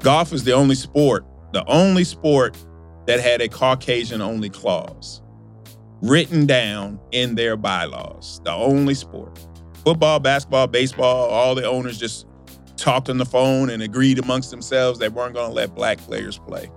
[0.00, 2.56] golf is the only sport, the only sport
[3.06, 5.22] that had a Caucasian only clause
[6.02, 8.40] written down in their bylaws.
[8.44, 9.38] The only sport.
[9.84, 12.26] Football, basketball, baseball, all the owners just
[12.76, 16.38] talked on the phone and agreed amongst themselves they weren't going to let black players
[16.38, 16.70] play.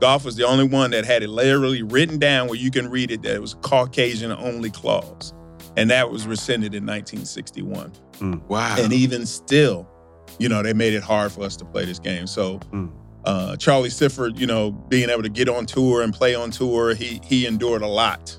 [0.00, 3.10] Golf was the only one that had it literally written down where you can read
[3.10, 5.34] it that it was Caucasian only clause.
[5.76, 7.92] And that was rescinded in 1961.
[8.14, 8.42] Mm.
[8.48, 8.76] Wow.
[8.78, 9.86] And even still,
[10.38, 12.26] you know, they made it hard for us to play this game.
[12.26, 12.90] So mm.
[13.24, 16.94] uh, Charlie Sifford, you know, being able to get on tour and play on tour,
[16.94, 18.36] he he endured a lot.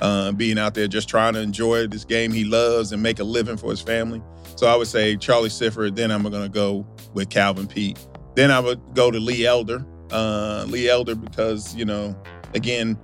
[0.00, 3.24] Uh, being out there just trying to enjoy this game he loves and make a
[3.24, 4.20] living for his family.
[4.56, 5.94] So I would say Charlie Sifford.
[5.94, 8.04] Then I'm going to go with Calvin Peete.
[8.34, 9.86] Then I would go to Lee Elder.
[10.10, 12.20] Uh, Lee Elder because you know,
[12.54, 12.98] again,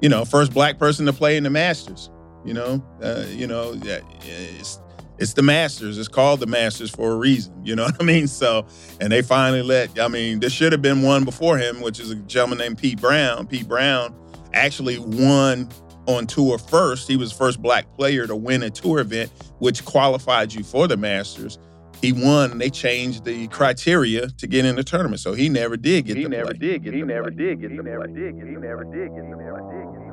[0.00, 2.10] you know, first black person to play in the Masters.
[2.44, 4.78] You know, uh, you know, it's
[5.18, 5.98] it's the Masters.
[5.98, 7.54] It's called the Masters for a reason.
[7.64, 8.26] You know what I mean?
[8.26, 8.66] So,
[9.00, 9.98] and they finally let.
[9.98, 13.00] I mean, there should have been one before him, which is a gentleman named Pete
[13.00, 13.46] Brown.
[13.46, 14.14] Pete Brown
[14.52, 15.68] actually won
[16.06, 17.08] on tour first.
[17.08, 20.86] He was the first black player to win a tour event, which qualified you for
[20.88, 21.58] the Masters.
[22.02, 25.20] He won, and they changed the criteria to get in the tournament.
[25.20, 26.58] So he never did get he the never play.
[26.58, 29.32] Did get he never did get he never did get he never did get he
[29.32, 30.03] never did get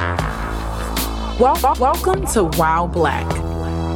[0.00, 3.30] Well, welcome to While Black,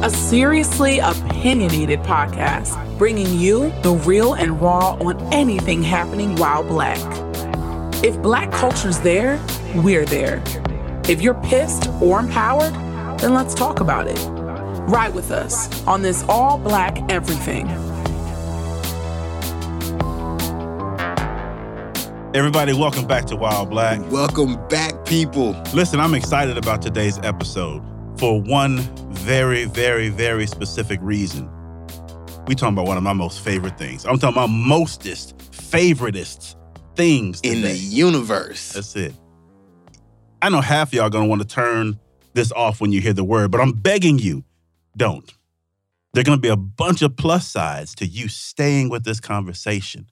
[0.03, 6.99] a seriously opinionated podcast bringing you the real and raw on anything happening while black.
[8.03, 9.43] If black culture's there,
[9.77, 10.43] we're there.
[11.09, 12.75] If you're pissed or empowered,
[13.19, 14.19] then let's talk about it.
[14.87, 17.67] Ride with us on this all black everything.
[22.35, 23.97] Everybody, welcome back to While Black.
[24.11, 25.51] Welcome back, people.
[25.73, 27.81] Listen, I'm excited about today's episode
[28.19, 28.79] for one
[29.13, 31.49] very, very, very specific reason.
[32.45, 34.05] We talking about one of my most favorite things.
[34.05, 36.57] I'm talking about mostest, favoritest
[36.97, 38.73] things in the universe.
[38.73, 39.13] That's it.
[40.41, 41.97] I know half y'all gonna want to turn
[42.33, 44.43] this off when you hear the word, but I'm begging you,
[44.97, 45.33] don't.
[46.11, 50.07] There are gonna be a bunch of plus sides to you staying with this conversation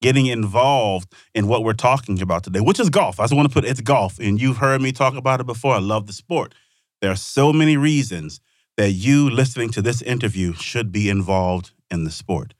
[0.00, 3.20] getting involved in what we're talking about today, which is golf.
[3.20, 4.18] I just want to put it's golf.
[4.18, 5.74] And you've heard me talk about it before.
[5.74, 6.54] I love the sport.
[7.00, 8.40] There are so many reasons
[8.76, 12.54] that you listening to this interview should be involved in the sport.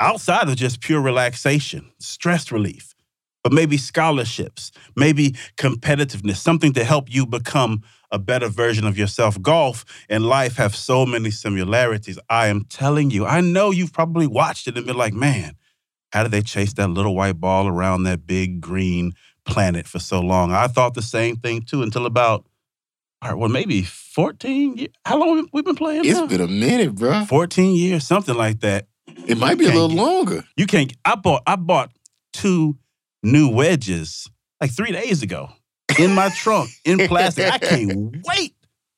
[0.00, 2.94] Outside of just pure relaxation, stress relief,
[3.42, 9.40] but maybe scholarships, maybe competitiveness, something to help you become a better version of yourself.
[9.40, 12.18] Golf and life have so many similarities.
[12.28, 15.56] I am telling you, I know you've probably watched it and been like, man,
[16.12, 19.12] how did they chase that little white ball around that big green
[19.44, 20.52] planet for so long?
[20.52, 22.46] I thought the same thing too until about,
[23.22, 24.88] all right, well, maybe 14 years.
[25.04, 26.26] How long have we been playing It's now?
[26.26, 27.24] been a minute, bro.
[27.24, 28.86] 14 years, something like that.
[29.26, 30.44] It might be a little get- longer.
[30.56, 31.90] You can't, I bought, I bought
[32.32, 32.78] two
[33.22, 34.30] new wedges
[34.60, 35.50] like three days ago
[35.98, 37.52] in my trunk in plastic.
[37.52, 38.54] I can't wait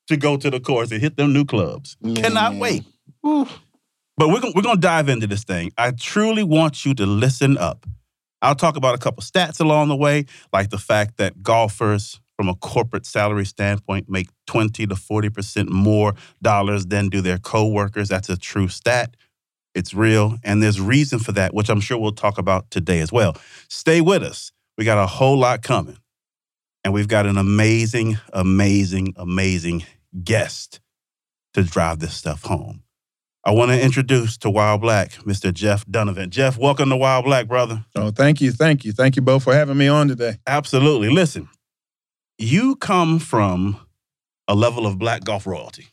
[0.09, 1.97] to go to the course and hit them new clubs.
[2.17, 2.85] Cannot wait.
[4.21, 5.73] But we're gonna, we're gonna dive into this thing.
[5.79, 7.87] I truly want you to listen up.
[8.43, 12.51] I'll talk about a couple stats along the way, like the fact that golfers, from
[12.51, 18.11] a corporate salary standpoint, make 20 to 40% more dollars than do their coworkers.
[18.11, 19.17] That's a true stat.
[19.75, 20.37] It's real.
[20.45, 23.39] And there's reason for that, which I'm sure we'll talk about today as well.
[23.71, 24.53] Stay with us.
[24.77, 25.97] We got a whole lot coming.
[26.85, 29.87] And we've got an amazing, amazing, amazing
[30.23, 30.79] guest
[31.55, 32.83] to drive this stuff home.
[33.43, 35.53] I want to introduce to While Black, Mr.
[35.53, 36.29] Jeff Dunovant.
[36.29, 37.87] Jeff, welcome to While Black, brother.
[37.97, 40.37] Oh, thank you, thank you, thank you both for having me on today.
[40.47, 41.09] Absolutely.
[41.09, 41.49] Listen,
[42.37, 43.81] you come from
[44.47, 45.87] a level of black golf royalty.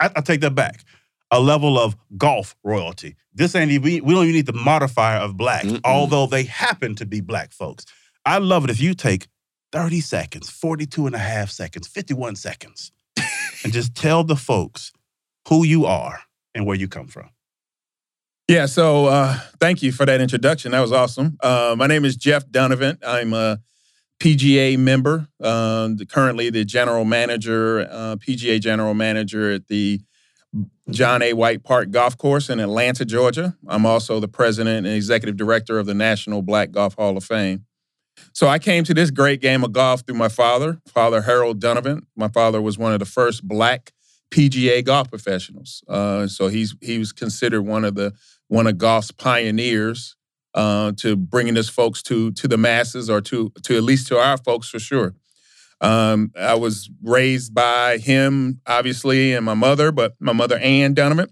[0.00, 0.84] I, I take that back.
[1.30, 3.16] A level of golf royalty.
[3.34, 5.80] This ain't even, we don't even need the modifier of black, Mm-mm.
[5.84, 7.84] although they happen to be black folks.
[8.24, 9.26] I love it if you take
[9.72, 12.90] 30 seconds, 42 and a half seconds, 51 seconds,
[13.64, 14.92] and just tell the folks
[15.48, 16.20] who you are
[16.56, 17.28] and where you come from.
[18.48, 20.72] Yeah, so uh, thank you for that introduction.
[20.72, 21.36] That was awesome.
[21.42, 22.98] Uh, my name is Jeff Dunovant.
[23.04, 23.60] I'm a
[24.20, 30.00] PGA member, um, currently the general manager, uh, PGA general manager at the
[30.90, 31.34] John A.
[31.34, 33.56] White Park Golf Course in Atlanta, Georgia.
[33.66, 37.66] I'm also the president and executive director of the National Black Golf Hall of Fame.
[38.32, 42.04] So I came to this great game of golf through my father, Father Harold Dunovant.
[42.16, 43.92] My father was one of the first black
[44.30, 45.82] PGA golf professionals.
[45.88, 48.12] Uh, so he's he was considered one of the
[48.48, 50.16] one of golf's pioneers
[50.54, 54.18] uh, to bringing us folks to to the masses or to to at least to
[54.18, 55.14] our folks for sure.
[55.80, 61.30] Um, I was raised by him, obviously, and my mother, but my mother Ann Dunovant,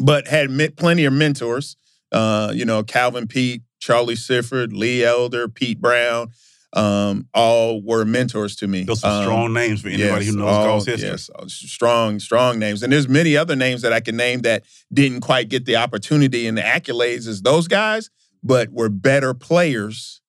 [0.00, 1.76] but had met plenty of mentors.
[2.10, 6.30] Uh, you know, Calvin Peete, Charlie Sifford, Lee Elder, Pete Brown,
[6.74, 8.84] um, all were mentors to me.
[8.84, 11.08] Those are Um, strong names for anybody yes, who knows all- golf's history.
[11.10, 12.82] Yes, strong, strong names.
[12.82, 16.46] And there's many other names that I can name that didn't quite get the opportunity
[16.46, 18.10] and the accolades as those guys,
[18.42, 20.20] but were better players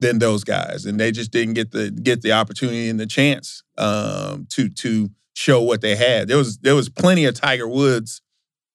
[0.00, 3.62] than those guys, and they just didn't get the get the opportunity and the chance
[3.78, 6.28] um, to to show what they had.
[6.28, 8.22] There was there was plenty of Tiger Woods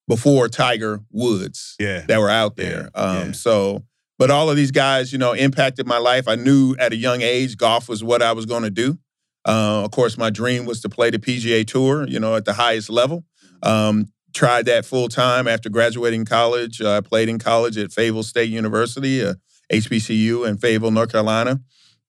[0.08, 2.02] before Tiger Woods Yeah.
[2.08, 2.90] that were out there.
[2.94, 3.32] Yeah, um, yeah.
[3.32, 3.84] So,
[4.24, 6.30] but all of these guys, you know, impacted my life.
[6.30, 8.98] I knew at a young age golf was what I was going to do.
[9.46, 12.54] Uh, of course, my dream was to play the PGA Tour, you know, at the
[12.54, 13.26] highest level.
[13.64, 16.80] Um, tried that full time after graduating college.
[16.80, 19.34] Uh, I played in college at Fayetteville State University, uh,
[19.70, 21.60] HBCU in Fayetteville, North Carolina.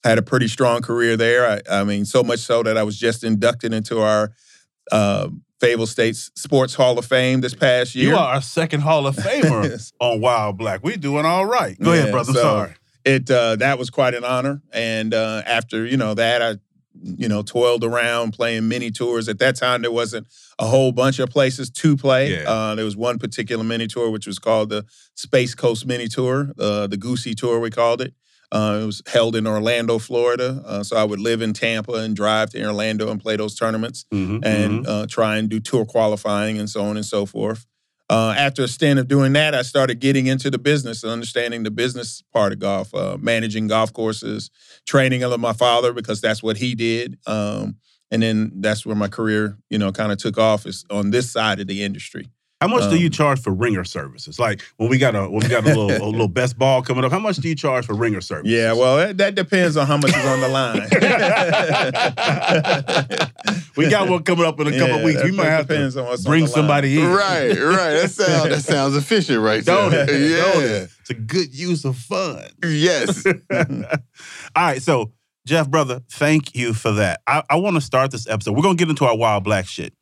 [0.05, 1.50] Had a pretty strong career there.
[1.50, 4.31] I, I mean, so much so that I was just inducted into our
[5.64, 8.11] Fayetteville State's Sports Hall of Fame this past year.
[8.11, 9.93] You are our second Hall of Famer Yes.
[10.00, 10.84] on While Black.
[10.84, 11.78] We doing all right.
[11.81, 12.32] Go ahead, brother.
[12.32, 12.75] So- sorry.
[13.05, 14.62] it uh, that was quite an honor.
[14.72, 16.56] And uh, after you know that, I
[17.02, 19.28] you know toiled around playing mini tours.
[19.28, 20.26] At that time, there wasn't
[20.58, 22.32] a whole bunch of places to play.
[22.40, 22.49] Yeah.
[22.49, 24.84] Uh, there was one particular mini tour, which was called the
[25.17, 28.14] Space Coast Mini Tour, uh, the Goosey Tour, we called it.
[28.55, 30.62] Uh, it was held in Orlando, Florida.
[30.65, 34.06] Uh, so I would live in Tampa and drive to Orlando and play those tournaments
[34.12, 34.89] Mhm, and mhm.
[34.89, 37.67] uh, try and do tour qualifying and so on and so forth.
[38.09, 41.65] Uh, after a stint of doing that, I started getting into the business and understanding
[41.65, 44.51] the business part of golf, uh, managing golf courses,
[44.87, 47.19] training under my father because that's what he did.
[47.27, 47.77] Um,
[48.11, 51.31] and then that's where my career, you know, kind of took off is on this
[51.31, 52.29] side of the industry.
[52.64, 54.38] How much do you um, charge for ringer services?
[54.38, 57.05] Like when we got a when we got a little a little best ball coming
[57.05, 58.50] up, how much do you charge for ringer services?
[58.50, 60.88] Yeah, well, that, that depends on how much is on the line.
[63.76, 65.22] we got one coming up in a couple Yeah, of weeks.
[65.22, 66.55] We might have depends to on what's on bring the line.
[66.55, 67.06] somebody in.
[67.12, 67.93] Right, right.
[68.00, 70.08] That sounds that sounds efficient, right Don't there.
[70.08, 70.31] it?
[70.31, 70.37] Yeah.
[70.52, 70.90] Don't it?
[71.00, 72.44] It's a good use of fun.
[72.64, 73.26] Yes.
[73.26, 73.34] All
[74.56, 75.12] right, so
[75.46, 77.20] Jeff, brother, thank you for that.
[77.26, 78.52] I, I want to start this episode.
[78.56, 79.93] We're gonna get into our wild black shit.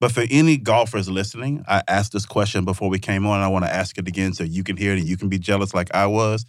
[0.00, 3.36] But for any golfers listening, I asked this question before we came on.
[3.36, 5.28] And I want to ask it again so you can hear it and you can
[5.28, 6.44] be jealous like I was.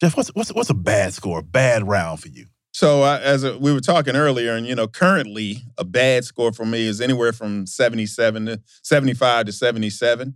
[0.00, 2.46] Jeff, what's what's what's a bad score, bad round for you?
[2.72, 6.52] So uh, as a, we were talking earlier, and you know, currently a bad score
[6.52, 10.34] for me is anywhere from seventy-seven to seventy-five to seventy-seven.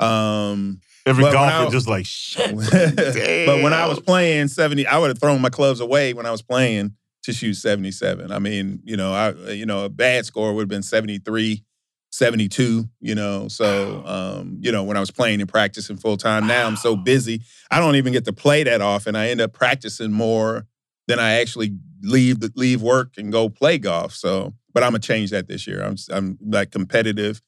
[0.00, 2.56] Um, Every golfer I- just like shit.
[3.46, 6.30] but when I was playing seventy, I would have thrown my clubs away when I
[6.30, 6.94] was playing
[7.24, 8.30] to shoot seventy-seven.
[8.30, 11.64] I mean, you know, I you know a bad score would have been 73,
[12.10, 16.46] 72, You know, so um, you know when I was playing and practicing full time.
[16.46, 19.16] Now I'm so busy, I don't even get to play that often.
[19.16, 20.66] I end up practicing more
[21.08, 24.12] than I actually leave the, leave work and go play golf.
[24.12, 25.82] So, but I'm gonna change that this year.
[25.82, 27.40] I'm I'm like competitive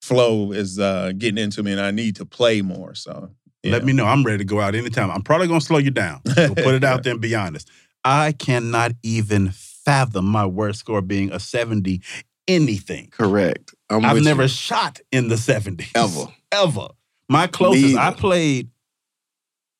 [0.00, 2.94] flow is uh, getting into me, and I need to play more.
[2.94, 3.30] So.
[3.62, 4.06] Let me know.
[4.06, 5.10] I'm ready to go out anytime.
[5.10, 6.22] I'm probably gonna slow you down.
[6.34, 7.70] So put it out there and be honest.
[8.04, 12.00] I cannot even fathom my worst score being a 70
[12.48, 13.08] anything.
[13.10, 13.74] Correct.
[13.88, 14.48] I'm I've never you.
[14.48, 15.90] shot in the 70s.
[15.94, 16.32] Ever.
[16.52, 16.88] Ever.
[17.28, 18.70] My closest, I played,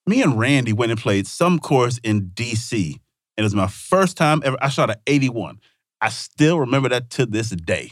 [0.07, 2.93] me and Randy went and played some course in DC.
[2.93, 2.99] And
[3.37, 4.57] it was my first time ever.
[4.61, 5.59] I shot an 81.
[6.01, 7.91] I still remember that to this day.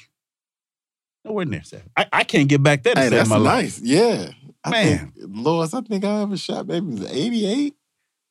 [1.24, 1.90] Nowhere near seven.
[1.96, 3.62] I, I can't get back there to Hey, that's my life.
[3.64, 3.80] nice.
[3.80, 4.30] Yeah.
[4.64, 4.98] I Man.
[4.98, 7.74] think, lowest I think I ever shot maybe was 88,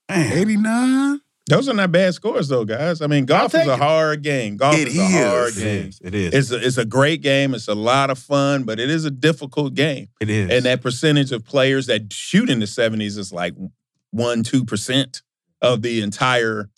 [0.09, 0.37] Man.
[0.37, 1.21] 89.
[1.49, 3.01] Those are not bad scores, though, guys.
[3.01, 3.79] I mean, golf is take a it.
[3.79, 4.57] hard game.
[4.57, 5.49] Golf It is a hard.
[5.57, 5.87] It game.
[5.87, 6.01] is.
[6.03, 6.33] It is.
[6.33, 7.53] It's a, it's a great game.
[7.53, 10.09] It's a lot of fun, but it is a difficult game.
[10.19, 10.49] it is.
[10.51, 13.53] And that percentage of players that shoot in the 70s is like
[14.11, 15.21] one, two percent
[15.61, 16.69] of the entire,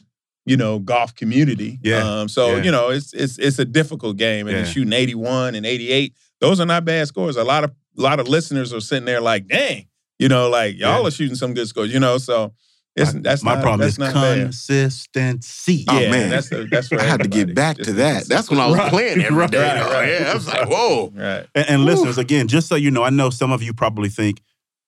[0.46, 1.80] you know, golf community.
[1.84, 2.22] Yeah.
[2.22, 2.64] Um, so, Yeah.
[2.64, 4.48] you know, it's it's it's a difficult game.
[4.48, 4.64] And Yeah.
[4.66, 7.38] shooting 81 and 88, those are not bad scores.
[7.38, 9.88] A lot of a lot of listeners are sitting there like, dang,
[10.20, 11.08] you know, like y'all Yeah.
[11.08, 12.18] are shooting some good scores, you know.
[12.20, 12.54] So
[13.00, 14.38] it's that's my not, problem that's is not bad.
[14.44, 15.86] consistency.
[15.88, 16.30] Oh, yeah, man.
[16.30, 18.26] that's the, that's for I had to get back to that.
[18.26, 19.76] That's when I was Right, playing every right, day.
[19.80, 20.22] right, right.
[20.22, 21.12] Yeah, I was like, whoa.
[21.16, 21.48] right.
[21.56, 24.42] And, and listeners, again, just so you know, I know some of you probably think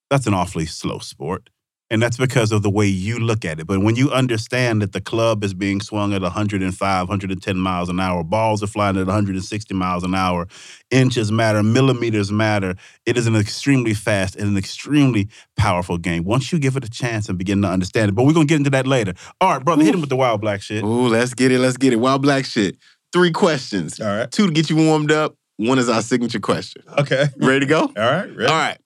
[0.09, 1.49] that's an awfully slow sport.
[1.91, 3.67] And that's because of the way you look at it.
[3.67, 7.99] But when you understand that the club is being swung at 105, 110 miles an
[7.99, 10.47] hour, balls are flying at 160 miles an hour,
[10.89, 16.23] inches matter, millimeters matter, it is an extremely fast and an extremely powerful game.
[16.23, 18.15] Once you give it a chance and begin to understand it.
[18.15, 19.13] But we're going to get into that later.
[19.41, 20.85] All right, brother, hit him with the wild black shit.
[20.85, 21.59] Ooh, let's get it.
[21.59, 21.97] Let's get it.
[21.97, 22.77] Wild black shit.
[23.11, 23.99] Three questions.
[23.99, 24.31] All right.
[24.31, 25.35] Two to get you warmed up.
[25.57, 26.83] One is our signature question.
[26.97, 27.25] Okay.
[27.35, 27.81] Ready to go?
[27.81, 28.33] All right.
[28.33, 28.45] Ready?
[28.45, 28.77] All right.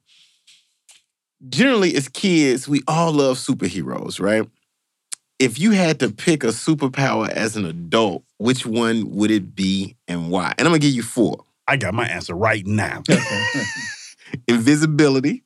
[1.49, 4.47] Generally, as kids, we all love superheroes, right?
[5.39, 9.95] if you had to pick a superpower as an adult, which one would it be
[10.07, 10.53] and why?
[10.57, 13.03] And I'm gonna give you four: I got my answer right now.
[14.47, 15.43] invisibility,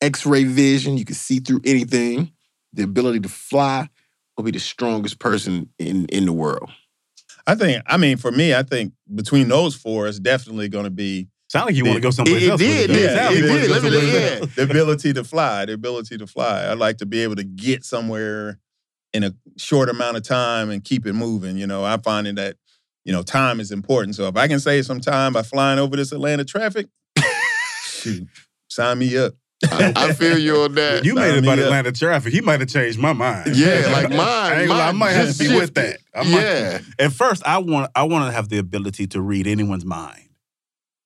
[0.00, 2.32] X-ray vision, you can see through anything,
[2.72, 3.88] the ability to fly,
[4.36, 6.70] or be the strongest person in in the world.
[7.46, 7.82] I think.
[7.86, 11.66] I mean, for me, I think between those four, it's definitely going to be Sound
[11.66, 12.60] like you want to go someplace It- it else.
[12.60, 12.94] with did, though.
[12.94, 13.68] yeah, Sound like it you wanna did.
[13.68, 14.46] go Let me- yeah.
[14.56, 15.64] the ability to fly.
[15.64, 16.70] The ability to fly.
[16.70, 18.58] I'd like to be able to get somewhere
[19.12, 21.56] in a short amount of time and keep it moving.
[21.56, 22.56] You know, I'm finding that
[23.04, 24.16] you know time is important.
[24.16, 26.88] So if I can save some time by flying over this Atlanta traffic,
[27.84, 28.26] shoot,
[28.68, 29.34] sign me up.
[29.70, 31.04] I, I feel you on that.
[31.04, 31.58] You made it about.
[31.58, 32.30] Atlanta traffic.
[32.32, 33.56] He might have changed my mind.
[33.56, 34.20] yeah, like mine.
[34.20, 35.98] I, ain't gonna I mine might have to be with that.
[36.14, 36.78] I might- yeah.
[36.98, 40.25] At first, I want I want to have the ability to read anyone's mind,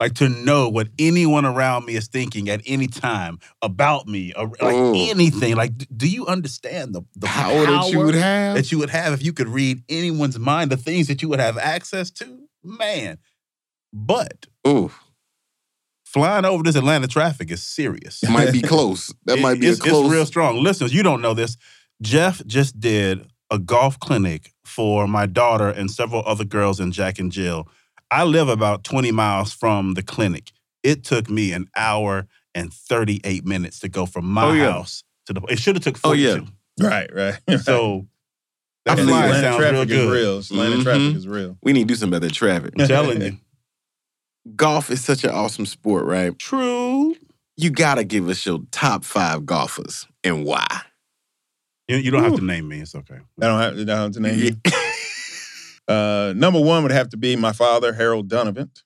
[0.01, 4.47] like to know what anyone around me is thinking at any time about me, or
[4.49, 4.95] like Oh.
[4.97, 5.55] anything.
[5.57, 8.57] Like, do you understand the the Power that you would have.
[8.57, 11.41] that you would have if you could read anyone's mind, the things that you would
[11.41, 12.39] have access to?
[12.65, 13.19] Man,
[13.93, 14.91] but Ooh,
[16.05, 18.23] flying over this Atlanta traffic is serious.
[18.23, 19.13] It might be close.
[19.27, 20.05] That It- might be it's, a close.
[20.07, 20.63] It's real strong.
[20.63, 21.57] Listeners, you don't know this.
[22.03, 27.19] Jeff just did a golf clinic for my daughter and several other girls in Jack
[27.19, 27.69] and Jill.
[28.11, 30.51] I live about 20 miles from the clinic.
[30.83, 34.73] It took me an hour and 38 minutes to go from my Oh, yeah.
[34.73, 35.41] house to the.
[35.49, 36.23] It should have took Oh, 42.
[36.23, 36.41] yeah.
[36.89, 37.61] Right, right.
[37.61, 38.07] So
[38.87, 39.37] that I And believe flying it.
[39.37, 40.13] Atlanta sounds real traffic is good.
[40.13, 40.39] real.
[40.39, 40.83] Atlanta Mhm.
[40.83, 41.59] traffic is real.
[41.63, 42.75] We need to do something about that traffic.
[42.79, 43.39] I'm telling you.
[44.57, 46.37] Golf is such an awesome sport, right?
[46.39, 47.15] True.
[47.59, 50.67] You gotta give us your top five golfers and why.
[51.89, 52.81] You, you don't have to name me.
[52.81, 53.19] It's okay.
[53.43, 54.53] I don't have, I don't have to name you.
[55.91, 58.83] Uh, number one would have to be my father, Harold Dunovant.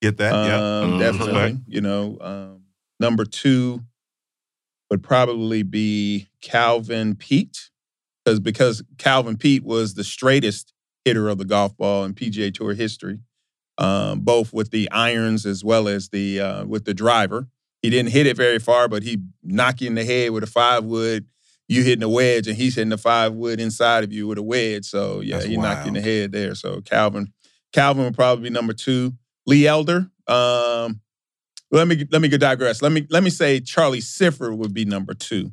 [0.00, 0.32] Get that?
[0.32, 0.56] yeah.
[0.56, 0.98] Um, Mhm.
[0.98, 1.58] Definitely.
[1.66, 2.62] You know, um,
[3.00, 3.82] number two
[4.90, 7.70] would probably be Calvin Peete,
[8.24, 10.72] because because Calvin Peete was the straightest
[11.04, 13.18] hitter of the golf ball in PGA Tour history,
[13.78, 17.48] um, both with the irons as well as the uh, with the driver.
[17.80, 20.46] He didn't hit it very far, but he knock you in the head with a
[20.46, 21.26] five wood.
[21.68, 24.42] You hitting a wedge, and he's hitting the five wood inside of you with a
[24.42, 24.84] wedge.
[24.84, 26.54] So yeah, That's he knocked you in the head there.
[26.54, 27.32] So Calvin,
[27.72, 29.14] Calvin would probably be number two.
[29.46, 30.10] Lee Elder.
[30.26, 31.00] Um,
[31.70, 32.82] let me let me go digress.
[32.82, 35.50] Let me let me say Charlie Sifford would be number two,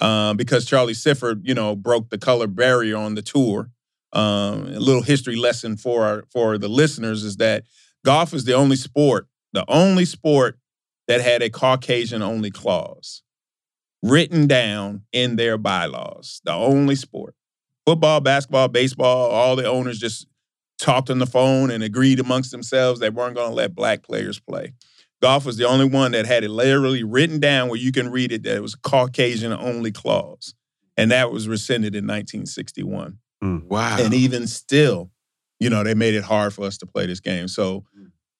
[0.00, 3.70] um, because Charlie Sifford, you know, broke the color barrier on the tour.
[4.12, 7.64] Um, a little history lesson for our, for the listeners is that
[8.06, 10.58] golf is the only sport, the only sport
[11.08, 13.22] that had a Caucasian only clause
[14.02, 16.40] written down in their bylaws.
[16.44, 17.34] The only sport.
[17.86, 20.26] Football, basketball, baseball, all the owners just
[20.78, 24.38] talked on the phone and agreed amongst themselves they weren't going to let black players
[24.38, 24.74] play.
[25.20, 28.30] Golf was the only one that had it literally written down where you can read
[28.30, 30.54] it that it was a Caucasian only clause.
[30.96, 33.18] And that was rescinded in 1961.
[33.68, 33.96] wow.
[33.98, 35.10] And even still,
[35.58, 37.48] you know, they made it hard for us to play this game.
[37.48, 37.84] So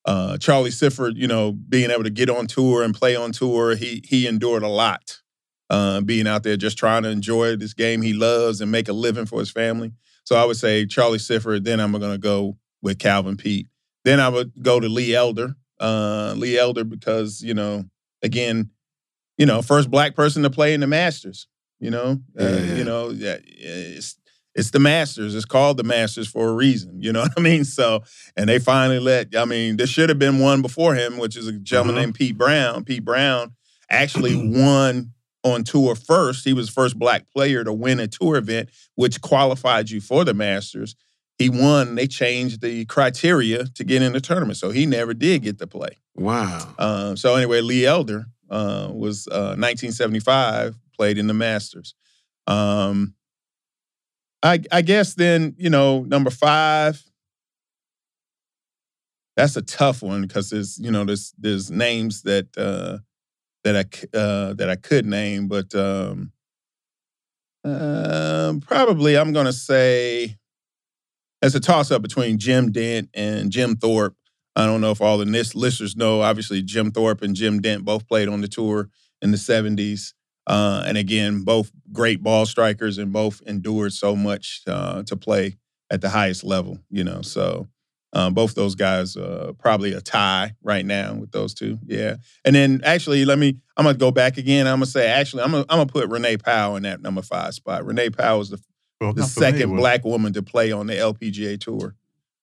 [0.04, 3.74] uh, Charlie Sifford, you know, being able to get on tour and play on tour,
[3.74, 5.20] he he endured a lot.
[5.70, 8.92] Uh, being out there just trying to enjoy this game he loves and make a
[8.92, 9.92] living for his family.
[10.24, 11.64] So I would say Charlie Sifford.
[11.64, 13.66] Then I'm going to go with Calvin Peete.
[14.04, 15.54] Then I would go to Lee Elder.
[15.80, 17.84] Uh, Lee Elder because you know,
[18.22, 18.70] again,
[19.36, 21.46] you know, first black person to play in the Masters.
[21.80, 22.74] You know, uh, Yeah.
[22.74, 24.16] you know, yeah, it's
[24.54, 25.34] it's the Masters.
[25.36, 27.00] It's called the Masters for a reason.
[27.00, 27.64] You know what I mean?
[27.64, 28.02] So,
[28.36, 29.36] and they finally let.
[29.36, 31.98] I mean, there should have been one before him, which is a gentleman Mhm.
[31.98, 32.84] named Pete Brown.
[32.84, 33.52] Pete Brown
[33.90, 35.12] actually won
[35.52, 36.44] on tour first.
[36.44, 40.24] He was the first black player to win a tour event, which qualified you for
[40.24, 40.94] the Masters.
[41.38, 41.94] He won.
[41.94, 45.66] They changed the criteria to get in the tournament, so he never did get to
[45.66, 45.96] play.
[46.16, 46.74] wow.
[46.78, 51.94] Um, so anyway, Lee Elder uh, was uh, 1975, played in the Masters.
[52.48, 53.14] Um,
[54.42, 57.02] I, I guess then you know number five.
[59.36, 62.98] That's a tough one because there's you know there's there's names that uh,
[63.72, 63.76] that
[64.14, 66.32] I uh, that I could name, but um,
[67.64, 70.36] um, probably I'm gonna say
[71.42, 74.14] it's a toss up between Jim Dent and Jim Thorpe.
[74.56, 76.22] I don't know if all the listeners know.
[76.22, 78.88] Obviously, Jim Thorpe and Jim Dent both played on the tour
[79.22, 80.14] in the 70s.
[80.48, 85.56] Uh, and again, both great ball strikers and both endured so much uh, to play
[85.90, 87.22] at the highest level, you know.
[87.22, 87.68] So
[88.12, 91.78] um, both those guys uh, probably a tie right now with those two.
[91.86, 92.16] Yeah.
[92.44, 94.66] And then actually, let me, I'm going to go back again.
[94.66, 97.22] I'm going to say, actually, I'm going I'm to put Renee Powell in that number
[97.22, 97.84] five spot.
[97.84, 98.60] Renee Powell is the
[99.00, 101.94] Well, the second black woman to play on the LPGA tour.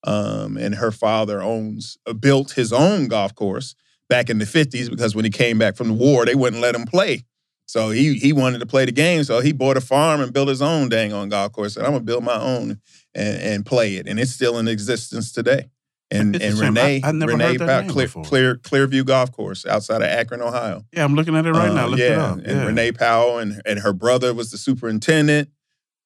[0.03, 3.73] Um, and her father owns uh, built his own golf course
[4.07, 6.75] back in the 50s because when he came back from the war, they wouldn't let
[6.75, 7.23] him play
[7.65, 10.47] So he he wanted to play the game, so he bought a farm and built
[10.47, 11.75] his own dang on golf course.
[11.75, 12.79] And I'm gonna build my own
[13.15, 15.69] and, and play it, and it's still in existence today.
[16.11, 16.63] And and shame.
[16.63, 18.07] I- Renee I've never Renee heard that Powell, Clear.
[18.23, 20.83] Clear Clearview Golf Course outside of Akron, Ohio.
[20.93, 21.85] Yeah, I'm looking at it right now.
[21.85, 22.37] Uh, Look yeah, it up.
[22.37, 22.65] and yeah.
[22.65, 25.49] Renee Powell and and her brother was the superintendent.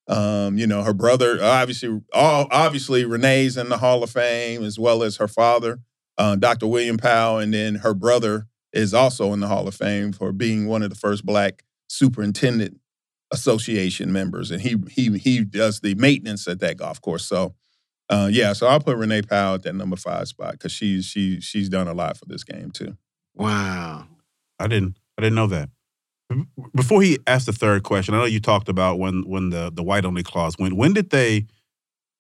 [0.08, 4.80] Um, you know, her brother obviously, all obviously Renee's in the Hall of Fame as
[4.80, 5.82] well as her father,
[6.18, 6.66] uh, Dr.
[6.68, 10.66] William Powell, and then her brother is also in the Hall of Fame for being
[10.66, 12.79] one of the first Black superintendent
[13.32, 17.26] association members, and he he he does the maintenance at that golf course.
[17.26, 17.56] So.
[18.12, 21.40] Uh, yeah, so I'll put Renee Powell at that number five spot because she's she
[21.42, 22.98] she's done a lot for this game too.
[23.36, 24.08] Wow.
[24.60, 24.98] I didn't.
[25.18, 25.70] I didn't know that.
[26.76, 29.82] Before he asked the third question, I know you talked about when when the the
[29.82, 30.76] white only clause went.
[30.76, 31.46] When did they?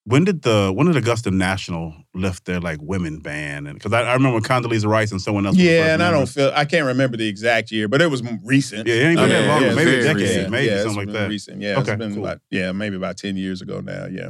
[0.05, 3.67] When did the when did Augusta National lift their like women ban?
[3.67, 5.55] And because I, I remember Condoleezza Rice and someone else.
[5.55, 8.87] Yeah, and I don't feel I can't remember the exact year, but it was recent.
[8.87, 10.49] Yeah, it ain't been that long, it's maybe a decade, recent.
[10.49, 11.29] maybe, yeah, something like that.
[11.29, 11.79] Recent, yeah.
[11.79, 12.25] Okay, it's been cool.
[12.25, 14.07] about yeah, maybe about ten years ago now.
[14.09, 14.29] Yeah,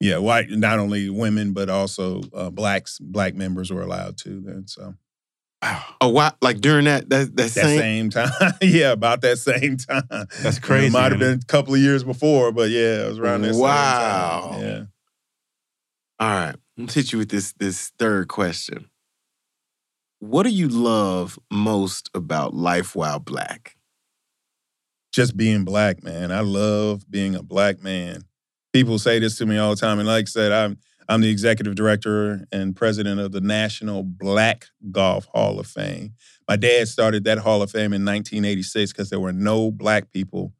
[0.00, 0.18] yeah.
[0.18, 4.66] White, not only women but also uh, blacks, black members were allowed to then.
[4.66, 4.94] So
[5.62, 6.32] Wow, Oh, wow.
[6.42, 7.78] Like during that that that that same.
[7.78, 8.30] same time,
[8.62, 10.02] yeah, about that same time.
[10.40, 10.86] that's crazy.
[10.86, 13.54] It might have been a couple of years before, but yeah, it was around that
[13.54, 14.40] Wow.
[14.42, 14.60] same time.
[14.68, 14.84] Yeah.
[16.18, 16.54] All right.
[16.78, 18.88] I'm gonna hit you with this this third question.
[20.18, 23.76] What do you love most about life while black?
[25.14, 26.32] just being black, man.
[26.32, 28.24] I love being a black man.
[28.72, 30.78] People say this to me all the time, and like I said, I'm
[31.08, 36.14] I'm the executive director and president of the National Black Golf Hall of Fame.
[36.48, 40.52] My dad started that Hall of Fame in 1986 because there were no black people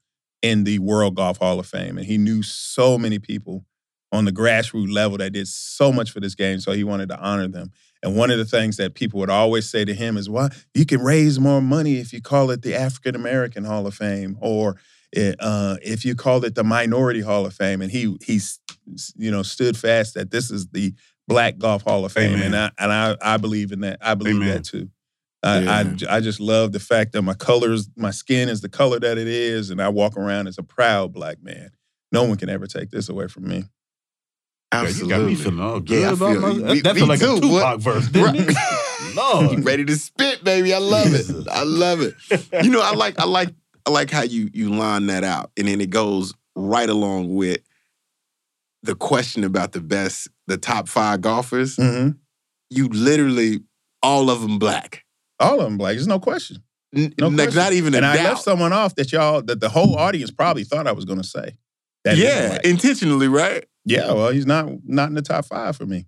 [0.42, 3.64] in the World Golf Hall of Fame, and he knew so many people
[4.10, 7.18] on the grassroots level that did so much for this game, so he wanted to
[7.18, 7.70] honor them.
[8.02, 10.84] And one of the things that people would always say to him is, "Well, you
[10.84, 14.76] can raise more money if you call it the African American Hall of Fame, or
[15.16, 18.58] uh, if you call it the Minority Hall of Fame." And he he's
[19.16, 20.94] you know stood fast that this is the
[21.28, 22.46] Black Golf Hall of Fame, Amen.
[22.46, 23.98] and I and I, I believe in that.
[24.00, 24.48] I believe Amen.
[24.48, 24.88] that too.
[25.44, 25.84] I, Yeah.
[26.10, 29.18] I I just love the fact that my colors, my skin is the color that
[29.18, 31.70] it is, and I walk around as a proud black man.
[32.12, 33.64] No one can ever take this away from me.
[34.72, 36.00] Yeah, you got me feeling all good.
[36.00, 37.58] Yeah, about feel- my- me- that me felt like too, a boy.
[37.60, 38.56] Tupac verse, didn't it?
[39.16, 39.64] Lord.
[39.64, 40.72] ready to spit, baby.
[40.72, 41.26] I love it.
[41.50, 42.14] I love it.
[42.64, 43.50] You know, I like I like
[43.86, 45.50] I like how you you line that out.
[45.56, 47.60] And then it goes right along with
[48.82, 51.76] the question about the best, the top five golfers.
[51.76, 52.10] Mm-hmm.
[52.70, 53.60] You literally
[54.02, 55.04] all of them black.
[55.38, 55.94] All of them black.
[55.94, 56.62] There's no question.
[56.92, 57.54] No like question.
[57.54, 58.24] not even a and I doubt.
[58.24, 61.26] left someone off that y'all that the whole audience probably thought I was going to
[61.26, 61.56] say.
[62.04, 63.64] That yeah, intentionally, right?
[63.84, 64.12] yeah.
[64.12, 66.06] Well, he's not not in the top five for me.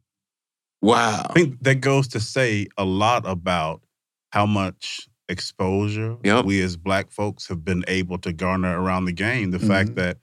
[0.82, 1.26] Wow.
[1.30, 3.80] I think that goes to say a lot about
[4.32, 6.44] how much exposure Yep.
[6.44, 9.50] we as black folks have been able to garner around the game.
[9.50, 9.66] The Mhm.
[9.68, 10.18] fact that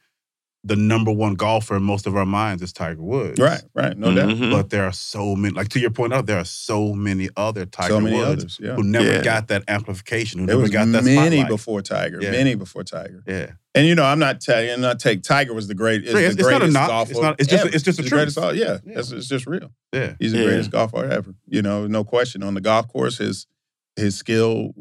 [0.63, 3.39] the number one golfer in most of our minds is Tiger Woods.
[3.39, 3.63] Right.
[3.73, 3.97] Right.
[3.97, 4.29] No doubt.
[4.29, 4.51] Mhm.
[4.51, 7.65] But there are so many, like to your point out, there are so many other
[7.65, 8.59] Tiger So many Woods others.
[8.61, 8.75] Yeah.
[8.75, 9.23] who never Yeah.
[9.23, 11.47] got that amplification, who There never was got that many spotlight.
[11.47, 12.19] before Tiger.
[12.21, 12.29] Yeah.
[12.29, 13.23] Many before Tiger.
[13.25, 13.47] Yeah.
[13.73, 16.03] And you know, I'm not telling you, not take Tiger was the great.
[16.03, 16.89] Is it's- the it's not a greatest knock.
[16.89, 17.73] golfer It's not- it's just- ever.
[17.75, 18.37] it's just the the greatest.
[18.37, 18.55] truth.
[18.55, 18.99] Yeah, Yeah.
[18.99, 19.71] It's, it's just real.
[19.91, 20.13] Yeah.
[20.19, 20.43] He's the Yeah.
[20.45, 21.33] greatest golfer ever.
[21.47, 22.43] You know, no question.
[22.43, 23.47] On the golf course, his
[23.95, 24.71] his skill,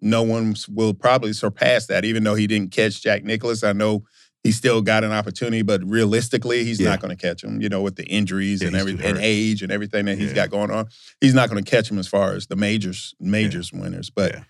[0.00, 2.04] no one will probably surpass that.
[2.04, 4.04] Even though he didn't catch Jack Nicklaus, I know
[4.42, 6.90] he still got an opportunity, but realistically, he's Yeah.
[6.90, 7.60] not going to catch him.
[7.62, 10.50] You know, with the injuries Yeah, and everything, and age and everything that he's got
[10.50, 10.86] going on,
[11.20, 14.10] he's not going to catch him as far as the majors majors winners.
[14.10, 14.44] But Yeah.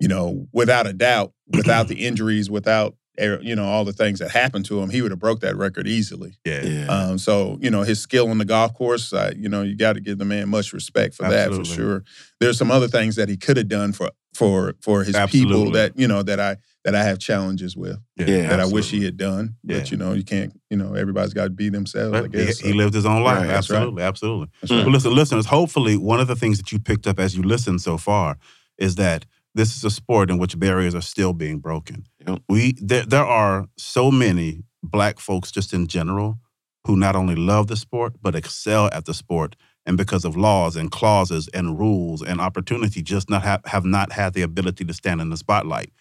[0.00, 4.30] you know, without a doubt, without the injuries, without you know all the things that
[4.30, 6.38] happened to him, he would have broke that record easily.
[6.44, 6.62] Yeah.
[6.62, 6.86] Yeah.
[6.86, 9.94] Um, so you know his skill on the golf course, uh, you know you got
[9.94, 12.04] to give the man much respect for that for sure.
[12.40, 15.98] There's some other things that he could have done for for for his people that
[15.98, 19.16] you know that I that I have challenges with Yeah, that I wish he had
[19.16, 19.56] done.
[19.62, 19.78] Yeah.
[19.78, 22.16] But you know you can't you know everybody's got to be themselves.
[22.16, 23.40] I guess He, he lived his own life.
[23.40, 23.76] Right, that's right.
[23.76, 24.48] absolutely, absolutely.
[24.62, 24.84] That's right.
[24.84, 27.82] But listen, listeners, hopefully one of the things that you picked up as you listened
[27.82, 28.38] so far
[28.78, 32.06] is that this is a sport in which barriers are still being broken.
[32.26, 32.42] Yep.
[32.48, 36.38] We there, there are so many black folks just in general
[36.86, 40.76] who not only love the sport but excel at the sport and because of laws
[40.76, 44.94] and clauses and rules and opportunity just not have, have not had the ability to
[44.94, 45.92] stand in the spotlight.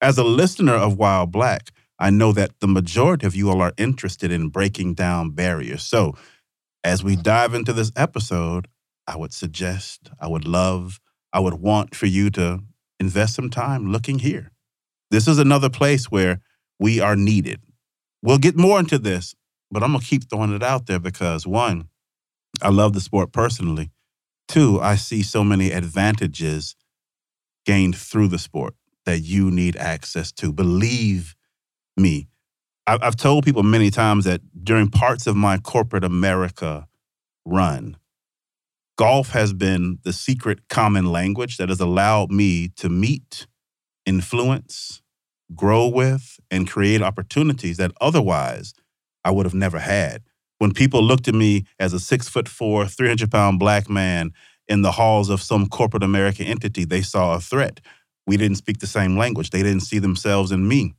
[0.00, 3.74] As a listener of While Black, I know that the majority of you all are
[3.76, 5.82] interested in breaking down barriers.
[5.82, 6.14] So,
[6.82, 8.66] as we dive into this episode,
[9.06, 10.98] I would suggest, I would love,
[11.32, 12.60] I would want for you to
[13.00, 14.52] invest some time looking here.
[15.10, 16.40] This is another place where
[16.78, 17.60] we are needed.
[18.22, 19.34] We'll get more into this,
[19.70, 21.88] but I'm going to keep throwing it out there because one,
[22.62, 23.90] I love the sport personally.
[24.48, 26.76] Two, I see so many advantages
[27.66, 28.74] gained through the sport.
[29.06, 30.52] that you need access to.
[30.52, 31.34] Believe
[31.96, 32.28] me.
[32.86, 36.88] I've told people many times that during parts of my corporate America
[37.44, 37.96] run,
[39.00, 43.46] golf has been the secret common language that has allowed me to meet,
[44.04, 45.00] influence,
[45.54, 48.74] grow with, and create opportunities that otherwise
[49.24, 50.22] I would have never had.
[50.58, 54.32] When people looked at me as a six foot four, 300 pound black man
[54.68, 57.80] in the halls of some corporate American entity, they saw a threat.
[58.26, 59.48] We didn't speak the same language.
[59.48, 60.94] They didn't see themselves in me.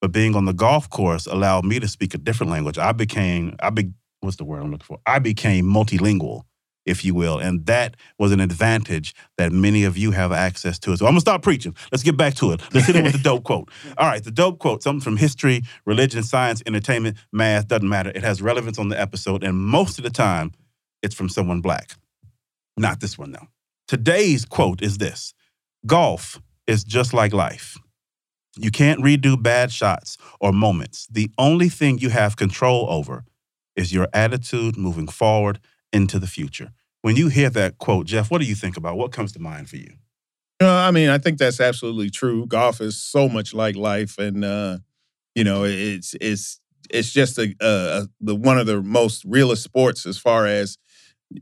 [0.00, 2.78] But being on the golf course allowed me to speak a different language.
[2.78, 5.00] I became, I be, what's the word I'm looking for?
[5.04, 6.44] I became multilingual,
[6.88, 7.38] if you will.
[7.38, 10.96] And that was an advantage that many of you have access to.
[10.96, 11.74] So I'm gonna stop preaching.
[11.92, 12.62] Let's get back to it.
[12.72, 13.70] Let's hit it with the dope quote.
[13.98, 18.10] All right, the dope quote, something from history, religion, science, entertainment, math, doesn't matter.
[18.14, 19.44] It has relevance on the episode.
[19.44, 20.52] And most of the time,
[21.02, 21.92] it's from someone black.
[22.76, 23.48] Not this one, though.
[23.86, 25.34] Today's quote is this
[25.86, 27.76] Golf is just like life.
[28.56, 31.06] You can't redo bad shots or moments.
[31.10, 33.24] The only thing you have control over
[33.76, 35.60] is your attitude moving forward
[35.92, 36.72] into the future.
[37.02, 38.96] When you hear that quote, Jeff, what do you think about?
[38.96, 39.94] What comes to mind for you?
[40.60, 42.44] Uh, I mean, I think that's absolutely true.
[42.46, 44.78] Golf is so much like life, and uh,
[45.36, 50.04] you know, it's it's it's just a, a, the one of the most realist sports
[50.06, 50.76] as far as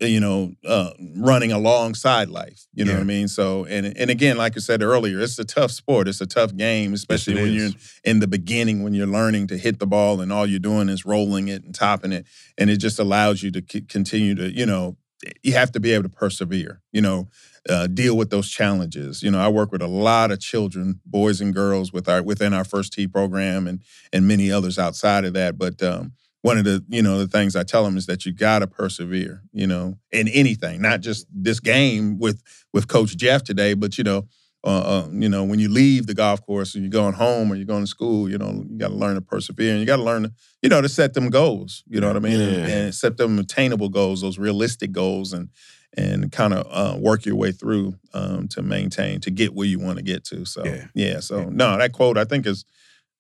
[0.03, 2.67] you know uh, running alongside life.
[2.75, 2.99] You know Yeah.
[2.99, 3.29] what I mean?
[3.29, 6.09] So, and and again, like I said earlier, it's a tough sport.
[6.09, 7.73] It's a tough game, especially it when is.
[7.73, 10.91] you're in the beginning when you're learning to hit the ball and all you're doing
[10.91, 12.27] is rolling it and topping it,
[12.59, 14.99] and it just allows you to c- continue to you know
[15.43, 16.83] you have to be able to persevere.
[16.93, 17.29] You know
[17.69, 19.23] uh, deal with those challenges.
[19.23, 22.53] You know, I work with a lot of children, boys and girls, with our within
[22.53, 25.59] our first tee program, and and many others outside of that.
[25.59, 28.33] But um, one of the you know the things I tell them is that you
[28.33, 29.43] got to persevere.
[29.53, 34.05] You know, in anything, not just this game with with Coach Jeff today, but you
[34.05, 34.27] know.
[34.67, 37.55] Uh, uh, you know, when you leave the golf course and you're going home or
[37.55, 39.99] you're going to school, you know, you got to learn to persevere and you got
[39.99, 41.85] to learn to, you know, to set them goals.
[41.87, 42.41] You know what I mean?
[42.41, 42.67] And, Yeah.
[42.67, 45.51] and set them attainable goals, those realistic goals, and
[45.97, 49.79] and kind of uh, work your way through um, to maintain to get where you
[49.79, 50.45] want to get to.
[50.45, 50.85] So Yeah.
[50.95, 51.49] yeah, so Yeah.
[51.53, 52.65] no, that quote I think is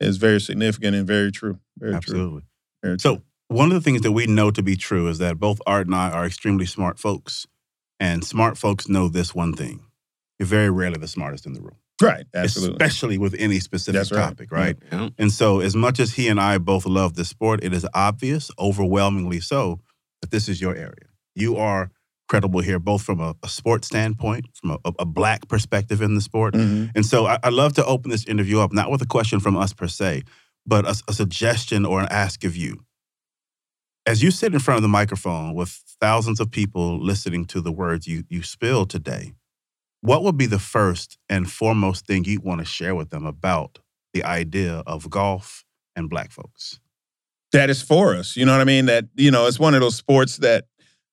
[0.01, 1.61] is very significant and very true.
[1.79, 1.97] Very true.
[1.97, 2.43] Absolutely.
[2.83, 5.61] Very So one of the things that we know to be true is that both
[5.67, 7.47] Art and I are extremely smart folks.
[7.99, 9.86] And smart folks know this one thing.
[10.39, 11.77] You're very rarely the smartest in the room.
[12.03, 12.75] right, absolutely.
[12.77, 14.29] Especially with any specific That's right.
[14.29, 14.77] topic, right?
[14.93, 15.09] Yeah.
[15.19, 18.51] And so as much as he and I both love this sport, it is obvious,
[18.59, 19.81] overwhelmingly so,
[20.21, 21.09] that this is your area.
[21.35, 21.91] You are
[22.29, 26.21] credible here, both from a, a sports standpoint, from a, a black perspective in the
[26.21, 26.91] sport, Mhm.
[26.95, 29.57] and so I, I love to open this interview up, not with a question from
[29.57, 30.23] us per se,
[30.67, 32.85] but a, a suggestion or an ask of you.
[34.07, 35.71] As you sit in front of the microphone with
[36.01, 39.33] thousands of people listening to the words you, you spill today,
[40.01, 43.79] what would be the first and foremost thing you'd want to share with them about
[44.13, 46.81] the idea of golf and black folks?
[47.53, 48.37] that is for us.
[48.37, 48.87] You know what I mean?
[48.87, 50.67] That you know, it's one of those sports that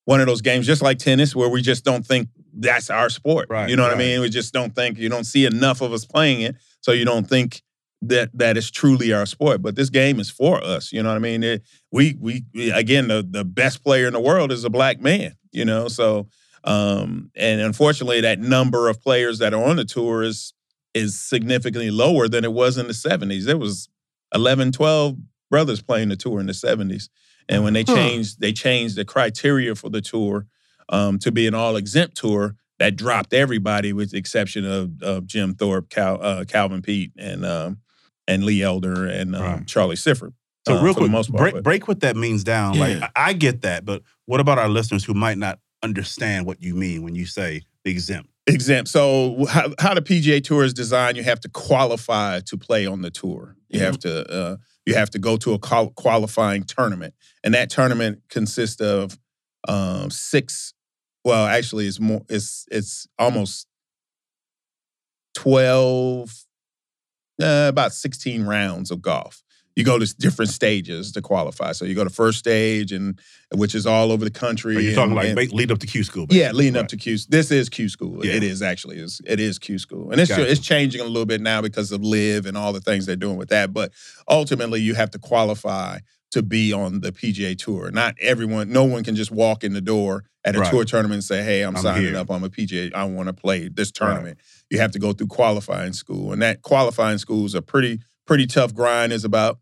[0.05, 3.47] one of those games, just like tennis, where we just don't think that's our sport.
[3.49, 4.01] Right, You know what right.
[4.01, 4.21] I mean?
[4.21, 7.27] We just don't think you don't see enough of us playing it, so you don't
[7.27, 7.61] think
[8.01, 9.61] that that is truly our sport.
[9.61, 10.91] But this game is for us.
[10.91, 11.43] You know what I mean?
[11.43, 14.99] It, we, we we again the the best player in the world is a black
[14.99, 15.35] man.
[15.51, 16.27] You know, so
[16.63, 20.53] um, and unfortunately, that number of players that are on the tour is
[20.93, 23.45] is significantly lower than it was in the 70s.
[23.45, 23.89] There was
[24.35, 25.17] 11, 12
[25.49, 27.09] brothers playing the tour in the 70s.
[27.49, 27.95] And when they Huh.
[27.95, 30.45] changed, they changed the criteria for the tour
[30.89, 32.55] um, to be an all exempt tour.
[32.79, 37.43] That dropped everybody, with the exception of, of Jim Thorpe, Cal, uh, Calvin Peete, and
[37.45, 37.77] um,
[38.27, 39.67] and Lee Elder and um, Right.
[39.67, 40.33] Charlie Sifford.
[40.67, 42.77] So uh, real quick, most part, break, break what that means down.
[42.77, 43.09] Like Yeah.
[43.15, 46.73] I I get that, but what about our listeners who might not understand what you
[46.75, 48.29] mean when you say the exempt?
[48.47, 48.89] exempt.
[48.89, 53.01] So how, how the PGA Tour is designed, you have to qualify to play on
[53.01, 53.55] the tour.
[53.69, 53.83] You Mhm.
[53.83, 58.81] have to uh, you have to go to a qualifying tournament, and that tournament consists
[58.81, 59.17] of
[59.67, 60.73] um, six.
[61.23, 62.21] Well, actually, it's more.
[62.29, 63.65] It's it's almost
[65.33, 66.33] twelve,
[67.41, 69.41] uh, about sixteen rounds of golf.
[69.75, 71.71] You go to different stages to qualify.
[71.71, 73.19] So you go to first stage, and
[73.55, 74.77] which is all over the country.
[74.77, 76.27] Are you talking and- like and- lead up to Q school?
[76.29, 76.81] yeah, leading right?
[76.81, 77.17] up to Q.
[77.29, 78.23] This is Q school.
[78.25, 78.33] Yeah.
[78.33, 78.97] It is actually.
[78.99, 80.49] It's, it is Q school, and it's Gotcha.
[80.49, 83.37] it's changing a little bit now because of LIV and all the things they're doing
[83.37, 83.73] with that.
[83.73, 83.91] But
[84.29, 85.99] ultimately, you have to qualify
[86.31, 87.91] to be on the PGA Tour.
[87.91, 88.71] Not everyone.
[88.71, 90.71] No one can just walk in the door at a Right.
[90.71, 92.17] tour tournament and say, "Hey, I'm, I'm signing here.
[92.17, 92.29] up.
[92.29, 92.91] I'm a PGA.
[92.93, 94.37] I want to play this tournament."
[94.69, 98.47] You have to go through qualifying school, and that qualifying school is a pretty pretty
[98.47, 99.13] tough grind.
[99.13, 99.59] Is about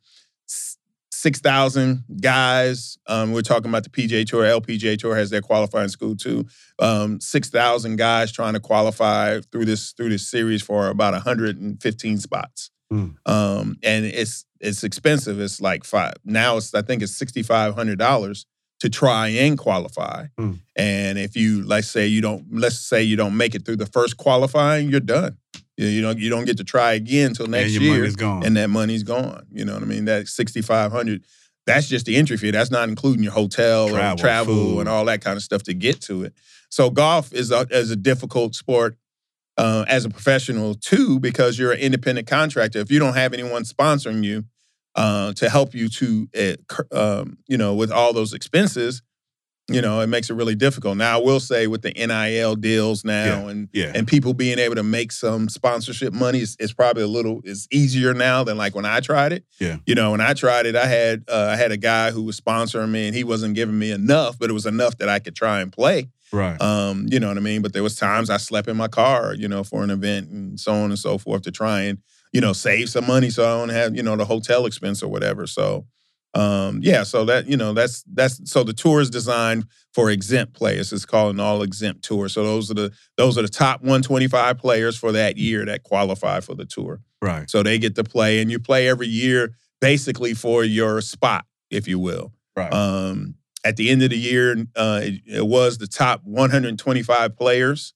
[1.21, 2.97] six thousand guys.
[3.07, 6.45] Um, we're talking about the PGA Tour, LPGA Tour has their qualifying school too.
[6.79, 12.17] Um, six thousand guys trying to qualify through this through this series for about 115
[12.17, 12.71] spots.
[12.91, 13.15] Mm.
[13.25, 15.39] Um, and it's it's expensive.
[15.39, 16.57] It's like five now.
[16.57, 18.45] It's I think it's sixty five hundred dollars
[18.79, 20.25] to try and qualify.
[20.39, 20.59] Mm.
[20.75, 23.85] And if you let's say you don't let's say you don't make it through the
[23.85, 25.37] first qualifying, you're done.
[25.81, 28.45] You, you don't you don't get to try again until next and year money's gone.
[28.45, 29.47] and that money's gone.
[29.51, 30.05] You know what I mean?
[30.05, 31.25] That sixty five hundred.
[31.65, 32.51] That's just the entry fee.
[32.51, 34.79] That's not including your hotel Travel, and travel food.
[34.81, 36.33] and all that kind of stuff to get to it.
[36.69, 38.97] So golf is a, is a difficult sport
[39.57, 42.79] uh, as a professional too because you're an independent contractor.
[42.79, 44.45] If you don't have anyone sponsoring you
[44.95, 46.29] uh, to help you to
[46.91, 49.01] uh, um, you know with all those expenses,
[49.73, 50.97] you know it makes it really difficult.
[50.97, 53.91] Now I will say with the NIL deals now and yeah.
[53.93, 57.67] and people being able to make some sponsorship money is, is probably a little is
[57.71, 59.45] easier now than like when I tried it.
[59.59, 59.77] Yeah.
[59.85, 62.39] You know, when I tried it, I had uh, I had a guy who was
[62.39, 65.35] sponsoring me and he wasn't giving me enough, but it was enough that I could
[65.35, 66.09] try and play.
[66.31, 66.59] right.
[66.61, 67.61] Um, you know what I mean?
[67.61, 70.59] But there was times I slept in my car, you know, for an event and
[70.59, 71.99] so on and so forth to try and,
[72.31, 75.09] you know, save some money so I don't have, you know, the hotel expense or
[75.09, 75.45] whatever.
[75.45, 75.85] So
[76.33, 80.53] um, yeah, so that, you know, that's that's so the tour is designed for exempt
[80.53, 80.93] players.
[80.93, 82.29] It's called an all exempt tour.
[82.29, 86.39] So those are the those are the top 125 players for that year that qualify
[86.39, 87.01] for the tour.
[87.21, 87.49] right.
[87.49, 91.87] So they get to play and you play every year basically for your spot, if
[91.87, 92.31] you will.
[92.55, 92.71] Right.
[92.71, 97.93] Um, at the end of the year, uh, it, it was the top 125 players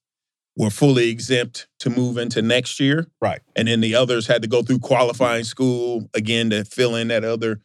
[0.58, 3.08] were fully exempt to move into next year.
[3.22, 3.42] Right.
[3.56, 7.24] And then the others had to go through qualifying school again to fill in that
[7.24, 7.62] other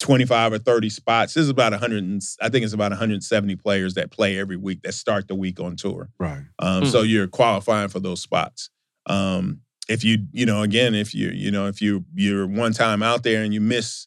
[0.00, 1.34] 25 or 30 spots.
[1.34, 4.82] This is about 100, and, I think it's about 170 players that play every week
[4.82, 6.10] that start the week on tour.
[6.18, 6.44] right.
[6.58, 6.88] Um, Hmm.
[6.88, 8.70] So you're qualifying for those spots.
[9.06, 13.02] Um, if you, you know, again, if you, you know, if you you're one time
[13.02, 14.06] out there and you miss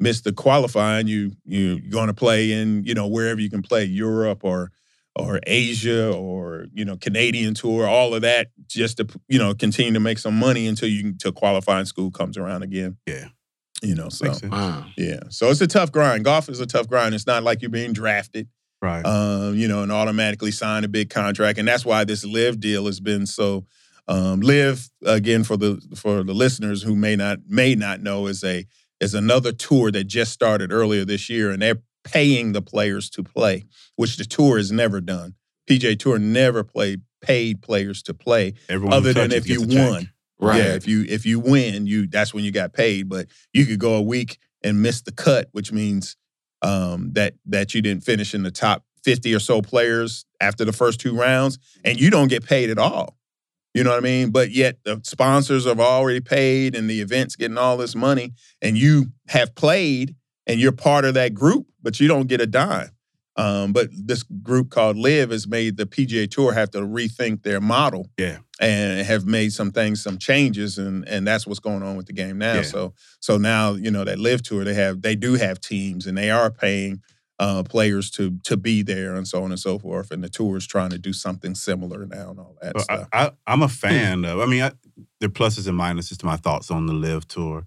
[0.00, 3.84] miss the qualifying, you you're going to play in, you know, wherever you can play,
[3.84, 4.72] Europe or
[5.14, 9.92] or Asia or you know Canadian tour, all of that, just to you know continue
[9.92, 12.96] to make some money until you until qualifying school comes around again.
[13.06, 13.28] Yeah.
[13.82, 14.86] You know, so Wow.
[14.96, 16.24] yeah, so it's a tough grind.
[16.24, 17.14] Golf is a tough grind.
[17.14, 18.48] It's not like you're being drafted
[18.80, 19.04] Right.
[19.04, 21.58] um, you know, and automatically sign a big contract.
[21.58, 23.66] And that's why this LIV deal has been so.
[24.08, 28.42] Um, LIV again for the for the listeners who may not may not know is
[28.42, 28.66] a
[29.00, 33.22] is another tour that just started earlier this year, and they're paying the players to
[33.22, 33.62] play,
[33.94, 35.34] which the tour has never done.
[35.70, 39.68] PGA Tour never played paid players to play, Everyone other than if you won.
[40.02, 40.08] check.
[40.38, 40.58] Right.
[40.58, 43.08] Yeah, if you if you win, you that's when you got paid.
[43.08, 46.16] But you could go a week and miss the cut, which means
[46.62, 50.72] um, that that you didn't finish in the top fifty or so players after the
[50.72, 53.16] first two rounds, and you don't get paid at all.
[53.74, 54.30] You know what I mean?
[54.30, 58.76] But yet the sponsors have already paid, and the event's getting all this money, and
[58.76, 60.14] you have played,
[60.46, 62.90] and you're part of that group, but you don't get a dime.
[63.36, 67.60] Um, but this group called LIV has made the PGA Tour have to rethink their
[67.62, 68.38] model Yeah.
[68.60, 72.12] and have made some things, some changes, and and that's what's going on with the
[72.12, 72.56] game now.
[72.56, 72.62] Yeah.
[72.62, 76.18] So so now you know that LIV Tour they have they do have teams and
[76.18, 77.00] they are paying
[77.38, 80.10] uh, players to to be there and so on and so forth.
[80.10, 83.08] And the tour is trying to do something similar now and all that Well, stuff.
[83.12, 84.40] I, I'm a fan of.
[84.40, 84.72] I mean, I,
[85.20, 87.66] there are pluses and minuses to my thoughts on the LIV Tour,